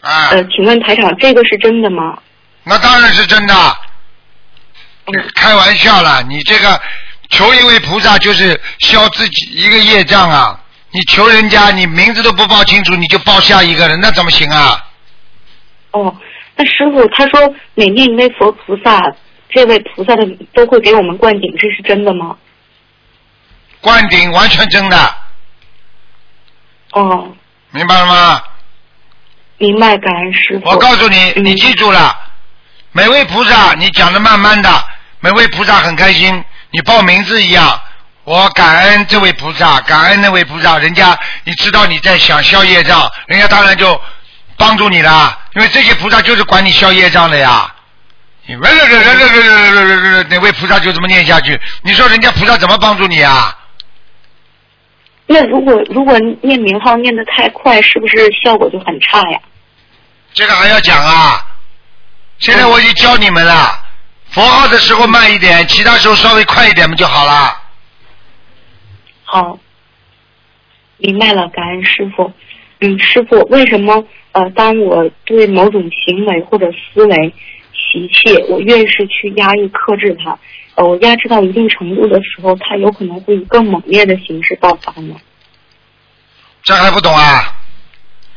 [0.00, 2.18] 啊，呃，请问台长，这个是真的吗？
[2.62, 3.54] 那当然是真的。
[5.34, 6.80] 开玩笑了，你这个
[7.28, 10.58] 求一位菩萨就是消自己一个业障啊！
[10.92, 14.82] 你求人家，你名字都不报清楚，你就报下一个人，那怎么行啊？
[15.90, 16.16] 哦，
[16.56, 19.02] 那师傅他说每念一位佛菩萨，
[19.50, 22.36] 这位菩萨的都会给我们灌顶，这是真的吗？
[23.80, 25.14] 灌顶完全真的，
[26.94, 27.28] 哦，
[27.70, 28.42] 明白了吗？
[29.58, 30.68] 明白，感恩师傅。
[30.68, 32.16] 我告诉你，你记住了，
[32.92, 34.84] 每位菩萨你讲的慢慢的，
[35.20, 37.80] 每位菩萨很开心，你报名字一样。
[38.24, 44.00] 我感恩这位菩萨，感恩那位菩萨，人家你知道你在想消业障，人家当然就
[44.56, 47.72] 帮助你了，因为这些菩萨就是管你消业障的呀。
[48.46, 51.60] 你喂喂喂喂喂喂喂喂哪位菩萨就这么念下去？
[51.82, 53.56] 你说人家菩萨怎么帮助你啊？
[55.26, 59.40] 那如果如果念名号念得太快，是不是效果就很差呀？
[60.32, 61.40] 这个还要讲啊！
[62.38, 63.70] 现在我已经教你们了，
[64.30, 67.56] 佛号的时候慢一点，其他时候稍微快一点不就好了？
[69.22, 69.58] 好，
[70.98, 72.32] 明白了，感恩师傅。
[72.80, 77.32] 嗯，师傅，为什么呃，当我对某种行为或者思维
[77.72, 80.36] 习气，我越是去压抑克制它，
[80.76, 85.14] 呃，我压制到一定程度的时候，它有可能会以更猛烈的形式爆发呢？
[86.62, 87.54] 这还不懂啊？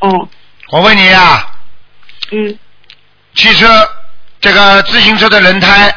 [0.00, 0.28] 哦，
[0.70, 1.46] 我问你呀、
[2.30, 2.58] 嗯
[3.34, 3.66] 汽车
[4.40, 5.94] 这个自行车的轮胎，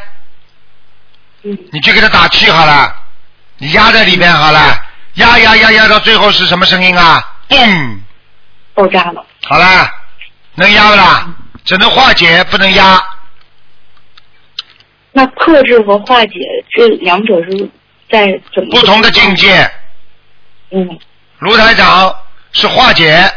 [1.43, 2.95] 嗯，你去给它打气好了，
[3.57, 4.79] 你压在里面好了，
[5.15, 7.23] 压压压压到最后是什么声音啊？
[7.49, 7.99] 嘣！
[8.73, 9.25] 爆炸了。
[9.43, 9.91] 好了，
[10.55, 11.27] 能压不啦？
[11.65, 13.03] 只能化解，不能压。
[15.11, 16.33] 那克制和化解
[16.75, 17.69] 这两者是
[18.09, 19.69] 在怎么不同的境界。
[20.71, 20.99] 嗯
[21.39, 22.15] 卢台长
[22.53, 23.29] 是化解，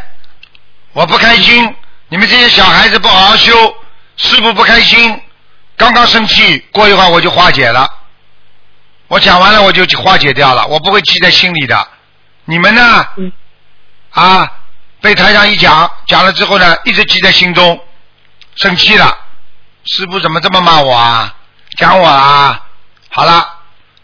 [0.93, 1.75] 我不开心，
[2.09, 3.53] 你们这些小孩子不好好修，
[4.17, 5.21] 师傅不开心，
[5.77, 7.89] 刚刚生气，过一会儿我就化解了。
[9.09, 11.89] 我讲完了我就化解掉了，我不会记在心里的。
[12.45, 13.07] 你们呢？
[13.17, 13.33] 嗯
[14.11, 14.53] 啊，
[15.01, 17.81] 被台长一讲，讲了之后呢，一直记在心中，
[18.55, 19.19] 生气了。
[19.85, 21.35] 师傅怎么这么骂我啊？
[21.77, 22.61] 讲我啊？
[23.11, 23.47] 好了，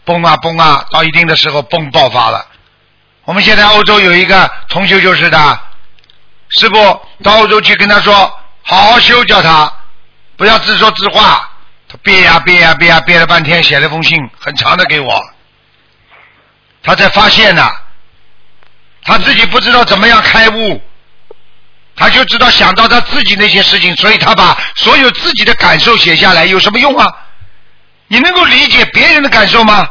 [0.05, 2.45] 崩啊崩啊，到一定的时候崩爆发了。
[3.25, 5.59] 我们现在欧洲有一个同修就是的，
[6.49, 8.13] 师傅到欧洲去跟他说，
[8.63, 9.71] 好好修，叫他
[10.37, 11.49] 不要自说自话。
[11.87, 15.21] 他憋呀憋呀憋呀憋了半天，写了封信很长的给我，
[16.81, 17.69] 他才发现呢，
[19.03, 20.81] 他自己不知道怎么样开悟，
[21.97, 27.13] 他就知道想到他自己那些事情，所以他把所有自己的感受写下来，有什么用啊？
[28.11, 29.89] 你能够理解别人的感受吗？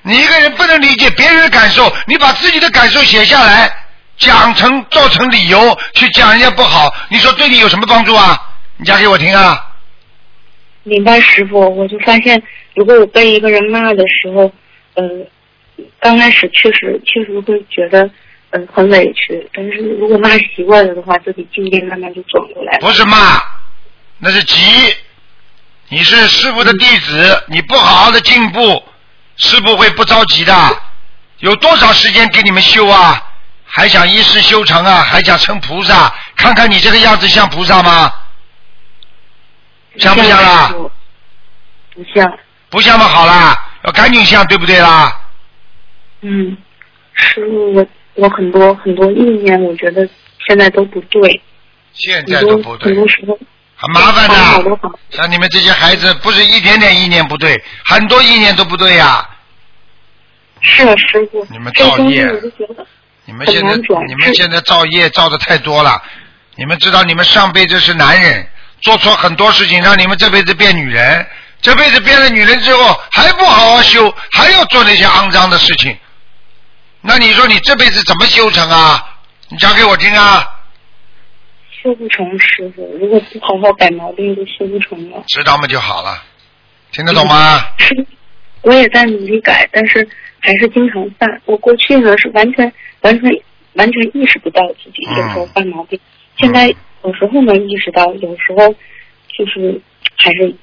[0.00, 3.70] 你一个人不能理解别人的感受，你把自己的感受写下来，
[4.16, 8.40] 讲成造成理由去讲人家不好，你说对你有什么帮助啊？
[8.78, 9.62] 你讲给我听啊！
[10.84, 12.42] 明白，师傅，我就发现，
[12.74, 14.50] 如果我被一个人骂的时候，
[14.94, 15.04] 呃，
[16.00, 18.08] 刚开始确实确实会觉得，
[18.52, 22.78] 嗯、很委屈，但是如果骂习惯了的话，自己境界慢慢就转过来了。
[22.80, 23.38] 不是骂，
[24.16, 24.56] 那是急。
[25.92, 28.82] 你是师傅的弟子，你不好好的进步，
[29.36, 30.54] 师傅会不着急的。
[31.40, 33.22] 有多少时间给你们修啊？
[33.66, 35.02] 还想一世修成啊？
[35.02, 36.10] 还想成菩萨？
[36.34, 38.10] 看看你这个样子像菩萨吗？
[39.98, 40.74] 像不像啦？
[41.94, 42.38] 不像。
[42.70, 45.20] 不像嘛，好啦，要赶紧像，对不对啦？
[46.22, 46.56] 嗯，
[47.12, 50.08] 师傅，我我很多很多意念，我觉得
[50.46, 51.42] 现在都不对，
[51.92, 53.38] 现在都不对很，多时候
[53.82, 54.90] 很麻烦的。
[55.10, 59.28] 像你们这些孩子，不是一点点意念不对，很多意念都不对呀、
[60.60, 62.32] 是啊，师傅，你们造业。
[63.24, 63.76] 你们现在
[64.06, 66.00] 你们现在造业造的太多了，
[66.56, 68.48] 你们知道你们上辈子是男人，
[68.82, 71.26] 做错很多事情，让你们这辈子变女人，
[71.60, 75.96] 这辈子变了女人之后还不好好修，还要做那些肮脏的事情，
[77.00, 79.04] 那你说你这辈子怎么修成啊？
[79.48, 80.48] 你讲给我听啊！
[81.82, 85.24] 修不成，师傅，如果不好好改毛病，就修不成了。
[85.26, 86.22] 知道吗就好了，
[86.92, 87.58] 听得懂吗？
[87.78, 88.06] 是，
[88.62, 90.06] 我也在努力改，但是
[90.38, 91.42] 还是经常犯。
[91.44, 93.30] 我过去呢是完全完全
[93.72, 95.98] 完全意识不到自己有时候犯毛病，
[96.38, 96.68] 现在
[97.04, 98.68] 有时候能意识到，有时候
[99.36, 99.80] 就是
[100.16, 100.54] 还是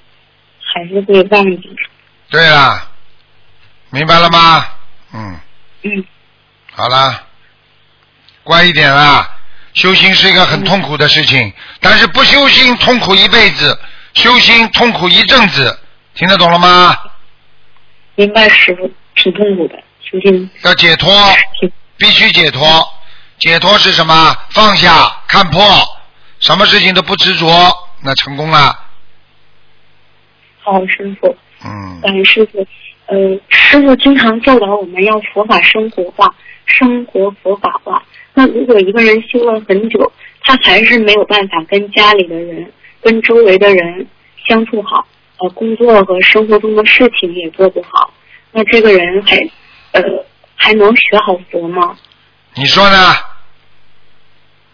[0.61, 1.75] 还是会忘记。
[2.29, 2.89] 对啊，
[3.89, 4.65] 明白了吗？
[5.13, 5.39] 嗯，
[5.83, 6.05] 嗯，
[6.71, 7.23] 好啦，
[8.43, 9.35] 乖一点啦。
[9.79, 13.79] 修心是一个很痛苦的事情，但是不修心痛苦一辈子，
[14.13, 15.79] 修心痛苦一阵子，
[16.15, 16.97] 听得懂了吗？
[18.15, 21.09] 明白师傅挺痛苦的，修心要解脱，
[21.95, 22.67] 必须解脱。
[23.37, 24.35] 解脱是什么？
[24.49, 25.63] 放下，看破，
[26.41, 27.47] 什么事情都不执着，
[28.03, 28.77] 那成功了。
[30.61, 31.37] 好，师傅。
[31.63, 32.67] 嗯，感恩师傅。
[33.05, 33.15] 呃，
[33.47, 38.03] 师傅经常教导我们要佛法生活化，生活佛法化。
[38.39, 40.13] 那如果一个人修了很久，
[40.43, 42.71] 他还是没有办法跟家里的人、
[43.01, 44.07] 跟周围的人
[44.47, 45.05] 相处好，
[45.39, 48.13] 呃，工作和生活中的事情也做不好，
[48.53, 49.35] 那这个人还
[49.91, 50.01] 呃
[50.55, 51.97] 还能学好佛吗？
[52.55, 53.13] 你说呢？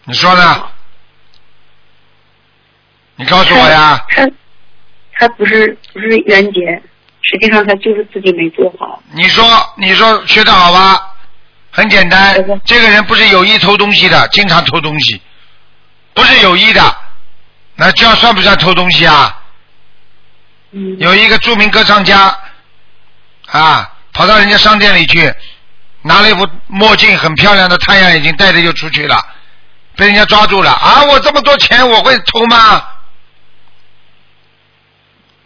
[0.04, 0.68] 你说呢？
[3.16, 4.00] 你告诉我呀。
[4.10, 4.30] 他
[5.14, 6.60] 他不是不是冤结，
[7.22, 9.02] 实际上他就是自己没做好。
[9.12, 9.44] 你说，
[9.76, 11.15] 你说学的好吧？
[11.76, 15.20] 很简单，这个人不是有意偷东西的，经常偷东西，
[16.14, 16.96] 不是有意的，
[17.74, 19.42] 那这样算不算偷东西啊？
[20.72, 22.34] 嗯有一个著名歌唱家
[23.48, 25.30] 啊，跑到人家商店里去，
[26.00, 29.22] 拿了一副墨镜，很漂亮的太阳眼镜，戴着就出去了，
[29.96, 31.04] 被人家抓住了啊！
[31.04, 32.82] 我这么多钱，我会偷吗？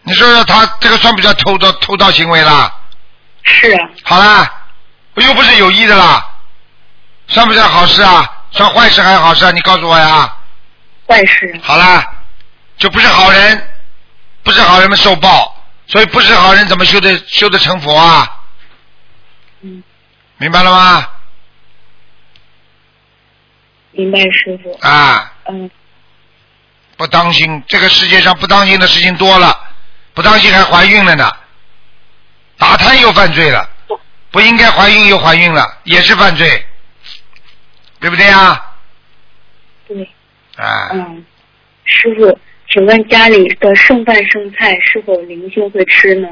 [0.04, 2.72] 你说说他这个算不算偷盗偷盗行为啦？
[3.42, 4.59] 是啊，好啦，
[5.30, 6.28] 我又不是有意的啦，
[7.28, 8.28] 算不算好事啊？
[8.50, 9.52] 算坏事还是好事啊？
[9.52, 10.36] 你告诉我呀。
[11.06, 11.56] 坏事。
[11.62, 12.04] 好啦，
[12.76, 13.68] 就不是好人，
[14.42, 15.56] 不是好人们受报，
[15.86, 18.28] 所以不是好人怎么修的修的成佛啊？
[19.60, 19.84] 嗯，
[20.38, 21.06] 明白了吗？
[23.92, 24.76] 明白师傅。
[24.84, 25.70] 啊，嗯，
[26.96, 29.56] 不当心，这个世界上不当心的事情多了，
[30.12, 31.30] 不当心还怀孕了呢，
[32.58, 33.68] 打胎又犯罪了，
[34.30, 36.64] 不应该怀孕又怀孕了，也是犯罪，
[37.98, 38.74] 对不对啊？
[39.88, 40.08] 对。
[40.56, 41.24] 啊，嗯，
[41.84, 46.28] 师傅，请问家里的剩饭剩菜是否灵性会吃呢？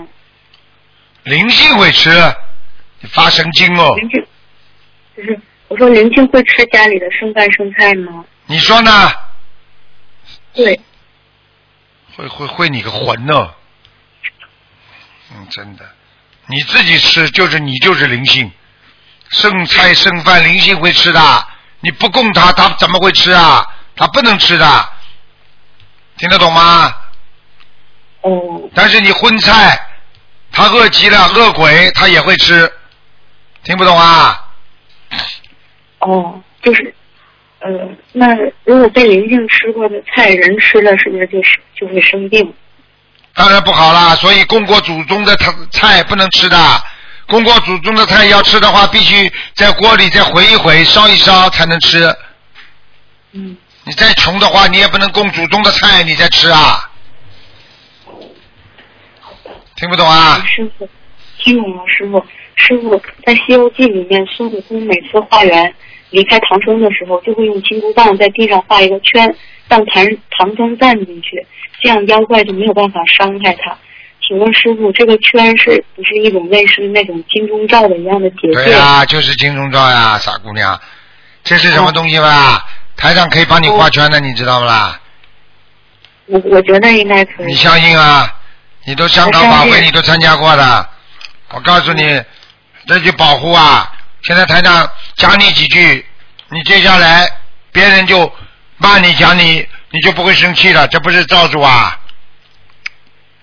[1.24, 2.10] 灵性会吃，
[3.00, 3.94] 你发神经哦！
[3.96, 4.26] 灵性，
[5.16, 8.24] 就是我说灵性会吃家里的剩饭剩菜吗？
[8.46, 8.90] 你说呢？
[10.54, 10.78] 对，
[12.16, 13.54] 会会会你个魂哦！
[15.32, 15.88] 嗯，真的，
[16.50, 18.50] 你自己吃就是你就是灵性，
[19.30, 21.46] 剩菜剩饭灵性会吃的，
[21.80, 23.66] 你不供他，他怎么会吃啊？
[23.94, 24.88] 他不能吃的，
[26.16, 26.94] 听得懂吗？
[28.22, 28.70] 哦。
[28.74, 29.78] 但是你荤菜，
[30.50, 32.72] 他饿极了饿鬼，他也会吃，
[33.62, 34.48] 听不懂啊？
[35.98, 36.94] 哦，就是，
[37.58, 37.68] 呃，
[38.12, 38.34] 那
[38.64, 42.54] 如果被灵性吃过的菜，人吃了是不是就是就会生病？
[43.38, 45.36] 当然不好啦，所以供过祖宗的
[45.70, 46.58] 菜不能吃的。
[47.28, 52.12] 供过祖宗的菜要吃的话，必须在锅里再回一回、烧一烧才能吃。
[53.30, 53.56] 嗯。
[53.84, 56.90] 你再穷的话，你也不能供祖宗的菜你再吃啊。
[59.76, 60.44] 听不懂啊？
[60.44, 60.88] 师傅，
[61.38, 62.26] 听懂了，师傅。
[62.56, 65.72] 师傅在《西游记》里面，孙悟空每次化缘
[66.10, 69.32] 离开唐僧的时候，就会用金箍棒在地上画一个圈，
[69.68, 71.46] 让唐唐僧站进去，
[71.80, 73.76] 这样妖怪就没有办法伤害他。
[74.26, 78.64] 请问师傅，这个圈是不是一种类似那种金钟罩的一样的结界？
[78.64, 80.78] 对呀、就是金钟罩呀，傻姑娘。
[81.44, 82.66] 这是什么东西吧？
[82.96, 85.00] 台上可以帮你画圈的，你知道不啦？
[86.26, 87.46] 我我觉得应该可以。
[87.46, 88.34] 你相信啊？
[88.84, 90.88] 你都香港法会你都参加过的，
[91.52, 92.22] 我告诉你，
[92.86, 93.92] 这就保护啊！
[94.22, 96.04] 现在台长讲你几句，
[96.50, 97.30] 你接下来
[97.70, 98.30] 别人就
[98.78, 102.00] 骂你讲你，你就不会生气了，这不是罩住啊？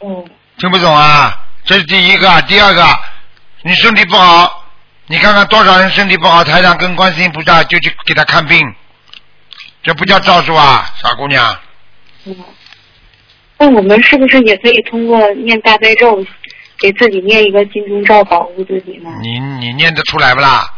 [0.01, 0.25] 嗯。
[0.57, 1.38] 听不懂啊？
[1.65, 2.99] 这是第一个，第二个，
[3.63, 4.65] 你身体不好，
[5.07, 8.61] 你看看多少人身体不好，台长跟观世音菩萨就去给他看病，
[9.83, 11.59] 这不叫招数啊，傻姑娘。
[12.25, 12.36] 嗯。
[13.57, 16.25] 那我们是不是也可以通过念大悲咒，
[16.77, 19.09] 给自己念一个金钟罩保护自己呢？
[19.21, 20.73] 你你念得出来不啦？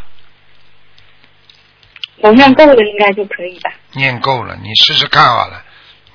[2.22, 3.72] 能量够了应该就可以吧？
[3.94, 5.64] 念够了，你试试看好了。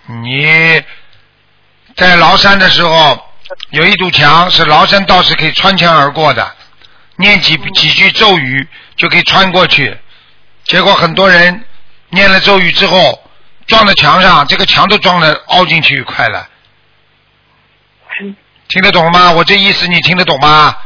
[0.06, 0.82] 你
[1.96, 3.18] 在崂山的时候，
[3.70, 6.54] 有一堵墙是崂山道士可以穿墙而过的，
[7.16, 9.96] 念几几句咒语就可以穿过去。
[10.64, 11.64] 结果很多人
[12.10, 13.22] 念了咒语之后，
[13.66, 16.48] 撞在墙上，这个墙都撞的凹进去一块了。
[18.68, 19.32] 听得懂吗？
[19.32, 20.76] 我这意思你听得懂吗？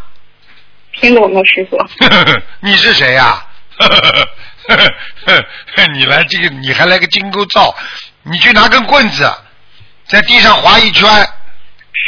[0.92, 1.78] 听懂了，师傅。
[2.60, 3.46] 你是谁呀、
[5.94, 7.74] 你来这个，你还来个金钩罩？
[8.22, 9.32] 你去拿根棍子，
[10.06, 11.08] 在地上划一圈，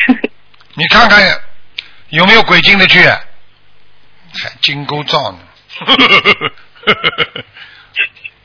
[0.74, 1.20] 你看看
[2.08, 3.00] 有没有鬼进得去？
[3.08, 5.38] 还金钩罩呢。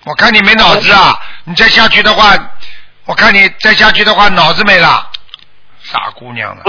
[0.05, 1.17] 我看你没脑子啊！
[1.45, 2.35] 你再下去的话，
[3.05, 5.09] 我看你再下去的话，脑子没了。
[5.81, 6.63] 傻姑娘了。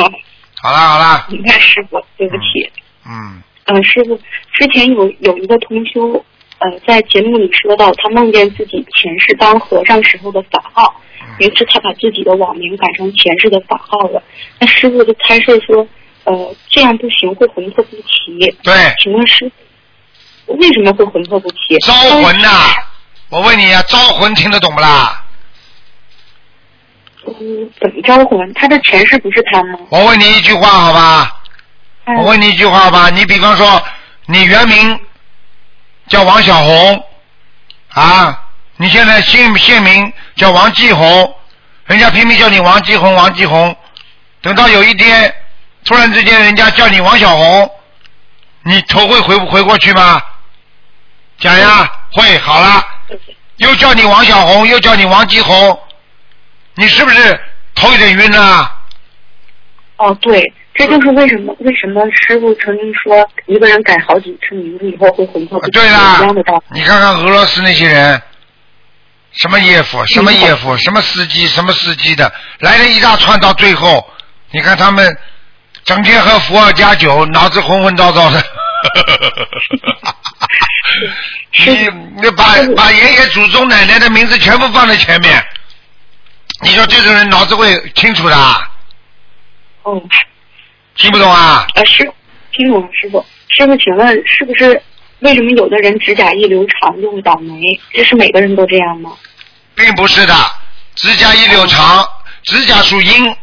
[0.62, 1.26] 好了好了。
[1.28, 2.72] 你看师傅，对不起。
[3.04, 3.42] 嗯。
[3.66, 4.16] 嗯，师傅，
[4.52, 6.24] 之前有有一个同修，
[6.64, 10.98] 呃，在节目里说到，他梦见自己前世当和尚时候的法号，
[11.38, 14.22] 于是他把自己的网名改成前世的法号了。
[14.58, 15.86] 那师傅就开示说，
[16.24, 18.50] 呃，这样不行，会魂魄不齐。
[18.62, 18.72] 对。
[18.98, 19.52] 请问师
[20.46, 21.76] 傅，为什么会魂魄不齐？
[21.84, 22.48] 招魂呐！
[23.28, 25.22] 我问你呀，招魂听得懂不啦？
[27.26, 28.54] 嗯，怎么招魂？
[28.54, 29.78] 他的前世不是他吗？
[29.90, 31.42] 我问你一句话，好吧？
[32.06, 33.82] 嗯我问你一句话吧，你比方说，
[34.28, 35.00] 你原名
[36.08, 37.06] 叫王小红
[37.88, 38.42] 啊，
[38.76, 41.36] 你现在姓姓名叫王继红，
[41.86, 43.76] 人家拼命叫你王继红，王继红，
[44.40, 45.34] 等到有一天
[45.84, 47.70] 突然之间人家叫你王小红，
[48.62, 50.22] 你头会回不回过去吗？
[51.38, 52.84] 讲呀，会，好了，
[53.56, 55.78] 又叫你王小红，又叫你王继红，
[56.74, 57.40] 你是不是
[57.74, 58.80] 头有点晕啊？
[59.96, 60.42] 哦，对，
[60.74, 66.20] 这就是为什么为什么师傅曾经说一个人改好几次名字以后会魂魄不对啦。
[66.72, 68.20] 你看看俄罗斯那些人，
[69.32, 74.04] 什么叶夫，什么叶夫，什么司机，什么司机的，来了一大串，到最后，
[74.50, 75.16] 你看他们
[75.84, 78.42] 整天喝伏尔加酒，脑子昏昏叨叨的。
[81.66, 81.88] 你
[82.20, 82.44] 你把
[82.76, 85.42] 把爷爷祖宗奶奶的名字全部放在前面，
[86.62, 88.70] 你说这种人脑子会清楚的啊？
[90.94, 91.66] 哦，听不懂啊？
[91.74, 92.10] 啊，师
[92.52, 93.24] 听懂了，师傅。
[93.48, 94.80] 师傅，请问是不是
[95.20, 97.60] 为什么有的人指甲一留长就会倒霉？
[97.92, 99.12] 这是每个人都这样吗？
[99.74, 100.34] 并不是的，
[100.94, 102.06] 指甲一留长，
[102.44, 103.36] 指甲属阴，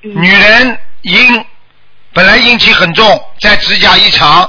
[0.00, 1.44] 女人阴，
[2.12, 4.48] 本来阴气很重，在指甲一长，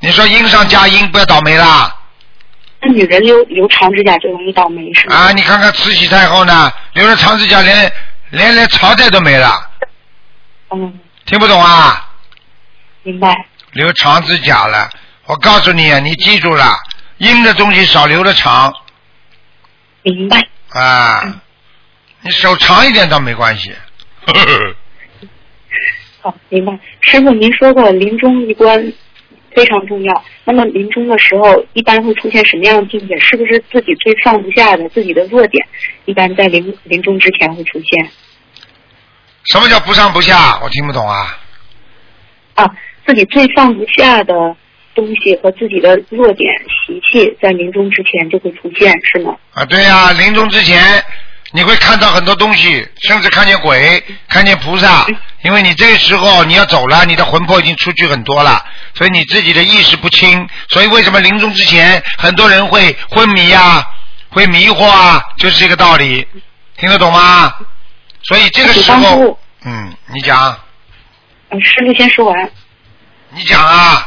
[0.00, 1.94] 你说阴上加阴，不要倒霉啦！
[2.80, 5.16] 那女人留留长指甲就容易倒霉是吗？
[5.16, 7.92] 啊，你看看慈禧太后呢，留了长指甲，连
[8.30, 9.48] 连连朝代都没了，
[10.70, 12.10] 嗯，听不懂啊？
[13.02, 13.46] 明白。
[13.72, 14.88] 留长指甲了，
[15.26, 16.74] 我告诉你，你记住了，
[17.18, 18.72] 阴的东西少留的长
[20.02, 20.40] 明白。
[20.70, 21.40] 啊，
[22.22, 23.72] 你手长一点倒没关系。
[26.20, 26.78] 好， 明白。
[27.00, 28.92] 师傅，您说过临终一关
[29.54, 30.24] 非常重要。
[30.44, 33.18] 那么临终的时候，一般会出现什么样的境界？
[33.18, 35.66] 是不是自己最放不下的自己的弱点，
[36.06, 38.10] 一般在临临终之前会出现？
[39.52, 40.58] 什么叫不上不下？
[40.62, 41.38] 我听不懂啊。
[42.54, 42.64] 啊，
[43.06, 44.32] 自己最放不下的
[44.94, 46.48] 东西和自己的弱点
[46.86, 49.36] 习气，在临终之前就会出现，是吗？
[49.52, 51.02] 啊，对呀、临终之前
[51.50, 55.06] 你会看到很多东西，甚至看见鬼，看见菩萨，
[55.42, 58.64] 因为你这个时候你要走了，你的魂魄已经出去很多了，
[58.94, 63.84] 所以你自己的意识不清，所以为什么临终之前很多人会昏迷啊，
[64.30, 66.26] 会迷惑啊，就是这个道理，
[66.78, 67.52] 听得懂吗？
[68.24, 70.58] 所以这个时候，嗯，你讲，
[71.50, 72.50] 嗯，师傅先说完。
[73.30, 74.06] 你讲啊，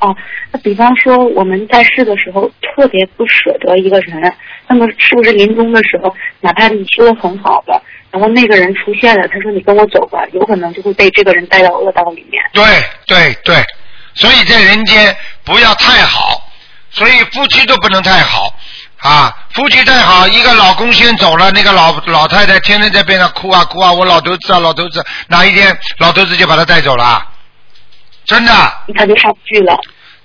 [0.00, 0.16] 哦，
[0.50, 4.32] 那比方说我们在世的时候特别不舍得一个人，
[4.66, 12.42] 那么是不是临终的时候，哪怕你修的很好了，然后那个人出现了，他说你跟我走吧，有可能就会被这个人带到恶道里面。
[12.52, 12.64] 对
[13.06, 13.56] 对对，
[14.14, 16.42] 所以在人间不要太好，
[16.90, 18.52] 所以夫妻都不能太好
[19.00, 19.36] 啊。
[19.50, 27.26] 夫妻再好，一个老公先走了，那个老老太太天天在边上哭啊哭啊，我老头子啊老头子，哪一天老头子就把他带走了，
[28.24, 28.52] 真的
[28.94, 29.76] 他就上不去了。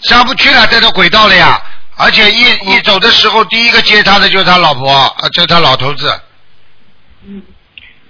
[0.02, 1.62] 上不去了，带到轨道了呀。
[1.98, 6.14] 而且一一走的时候，第一个接他的就是他老婆，啊，就是他老头子。
[7.26, 7.42] 嗯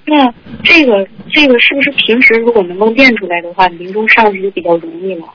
[0.08, 0.32] 那
[0.64, 5.26] 这个这个是不是平时如果能够练出来的话，临终上去就比较容易了？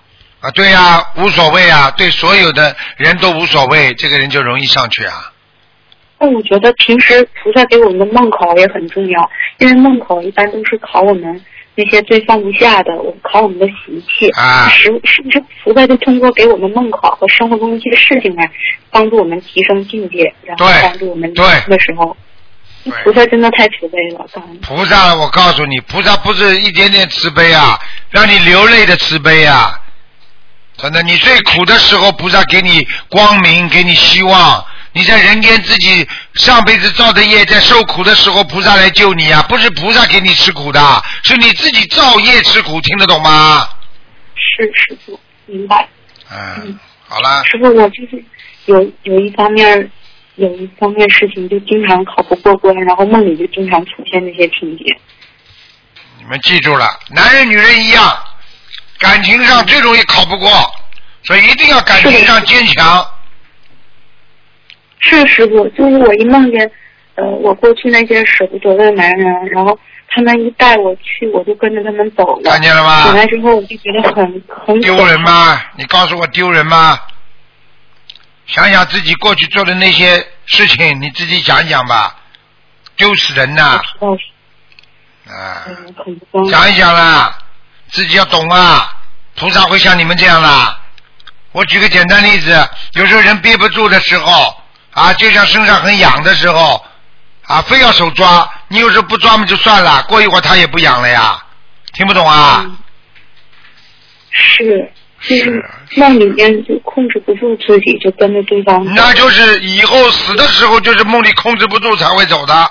[0.40, 5.32] 啊，对呀、无所谓啊，对所有的人都无所谓，这个人就容易上去啊。
[6.18, 11.44] 那我觉得平时菩萨给我们的梦考也很重要，因为梦考一般都是考我们
[11.74, 14.28] 那些最放不下的，我考我们的习气。
[14.30, 18.50] 啊是是不是菩萨就通过给我们梦考和生活中一些事情来
[18.90, 22.16] 帮助我们提升境界，然后帮助我们对的时候，
[23.04, 24.58] 菩萨真的太慈悲了，感恩。
[24.60, 27.78] 菩萨，我告诉你，菩萨不是一点点慈悲啊，
[28.10, 29.78] 让你流泪的慈悲啊！
[30.82, 34.65] 真的，你最苦的时候，菩萨给你光明，给你希望。
[34.93, 36.05] 你在人间自己
[36.35, 39.40] 上辈子造的业，在受苦的时候，菩萨来救你啊！
[39.48, 40.81] 不是菩萨给你吃苦的，
[41.23, 43.69] 是你自己造业吃苦，听得懂吗？
[44.35, 45.89] 是师傅，明白。
[46.28, 46.77] 嗯，
[47.07, 48.24] 好了，师傅，我就是
[48.66, 49.90] 有有一方面
[50.35, 54.85] 有一方面事情就经常考不过关，然后梦里就经常出现那些情节。
[56.19, 58.19] 你们记住了，男人女人一样，
[59.01, 60.48] 感情上最容易考不过，
[61.24, 63.05] 所以一定要感情上坚强。
[65.01, 66.70] 是师傅，就是我一梦见，
[67.14, 69.77] 呃，我过去那些舍不得的男人，然后
[70.09, 72.51] 他们一带我去，我就跟着他们走了。
[72.51, 75.60] 看见了吗醒来之后我就觉得很很丢人吗？
[75.77, 77.01] 你告诉我丢人吗？
[78.47, 82.14] 想想自己过去做的那些事情，你自己想一想吧，
[82.97, 83.81] 丢死人呐！
[85.27, 85.64] 啊，
[86.51, 87.39] 想一想啦，
[87.92, 88.92] 自己要懂啊，
[89.36, 90.76] 菩萨会像你们这样的。
[91.52, 94.56] 我举个简单例子，有时候人憋不住的时候，
[94.92, 96.84] 啊，就像身上很痒的时候，
[97.46, 101.42] 啊，非要手抓，你有时候不抓嘛就算了，过一会儿它也不痒了呀，
[101.92, 102.62] 听不懂啊？
[102.64, 102.76] 嗯
[104.32, 104.92] 是，
[105.22, 108.84] 就是梦里面就控制不住自己，就跟着对方。
[108.94, 112.70] 那就是以后死的时候，就是梦里控制不住才会走的。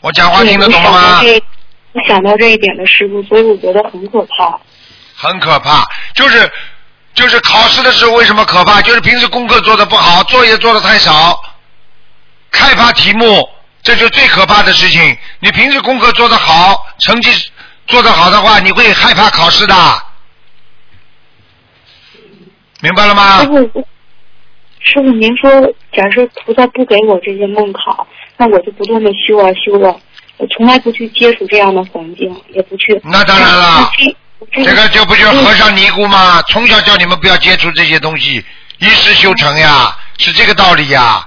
[0.00, 1.20] 我讲话听得懂了吗？
[1.20, 1.42] 这，
[1.92, 4.60] 我想到这一点的师傅，所以我觉得很可怕。
[5.14, 5.84] 很可怕，
[6.14, 6.50] 就是
[7.14, 8.80] 就是考试的时候为什么可怕？
[8.82, 11.40] 就是平时功课做的不好，作业做的太少，
[12.52, 13.48] 害怕题目，
[13.82, 15.16] 这就是最可怕的事情。
[15.40, 17.30] 你平时功课做得好，成绩
[17.86, 19.74] 做得好的话，你会害怕考试的，
[22.80, 23.46] 明白了吗师？
[23.48, 23.86] 傅，
[24.78, 25.50] 师傅，您说，
[25.92, 28.06] 假设菩萨不给我这些梦考，
[28.36, 29.96] 那我就不断的修啊修啊，
[30.38, 33.00] 我从来不去接触这样的环境，也不去。
[33.04, 33.90] 那当然了
[34.50, 36.40] 这这个就不就是和尚尼姑吗？
[36.48, 38.44] 从小叫你们不要接触这些东西，
[38.78, 41.26] 一世修成呀，是这个道理呀。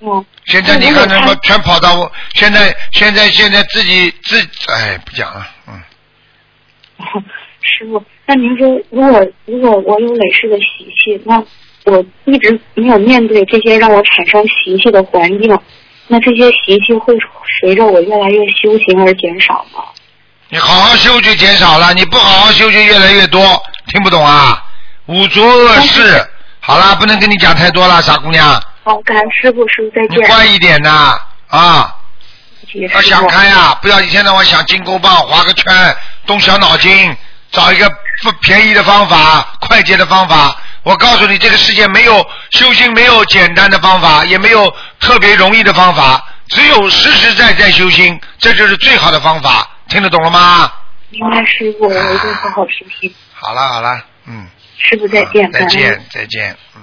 [0.00, 4.36] 嗯，现在你看他们全跑到我，现在现在现在自己自
[4.68, 5.80] 哎不讲了，嗯，
[7.62, 11.42] 师傅，那您说，如果如果我有累世的习气，那
[11.84, 15.58] 我一直没有面对这些让我产生习气的环境，
[16.12, 17.14] 那这些习气会
[17.58, 19.82] 随着我越来越修行而减少吗？
[20.50, 23.40] 你好好修就减少了，你不好好修就越来越多，
[23.86, 24.62] 听不懂啊？
[25.06, 26.22] 五浊恶世，
[26.60, 30.28] 好了，不能跟你讲太多了，傻姑娘，好，感恩师傅，师傅再你见。
[30.28, 31.18] 乖一点呐
[31.48, 31.96] 啊！
[32.74, 33.00] 要。
[33.00, 37.16] 想开呀、不要一天到晚想金箍棒划个圈，动小脑筋，
[37.52, 37.88] 找一个
[38.22, 40.56] 不便宜的方法、快捷的方法。
[40.82, 49.68] 我告诉你，这个世界没有修心，没有简单的方法，也没有特别容易的方法，只有实实在在修心，这就是最好的方法。
[49.88, 50.72] 听得懂了吗？
[51.10, 53.14] 明白师傅，我一定好好修心。
[53.34, 54.48] 好了好了，嗯，
[54.78, 56.82] 师傅再见，再见再见，嗯。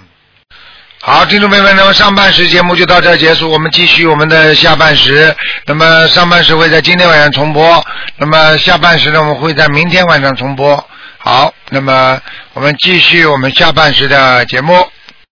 [1.01, 5.33] 好，听众朋友们，那么上半时节目就到这结束，我们继续我们的下半时。
[5.65, 7.81] 那么上半时会在今天晚上重播，
[8.17, 10.85] 那么下半时呢，我们会在明天晚上重播。
[11.17, 12.19] 好，那么
[12.53, 14.85] 我们继续我们下半时的节目。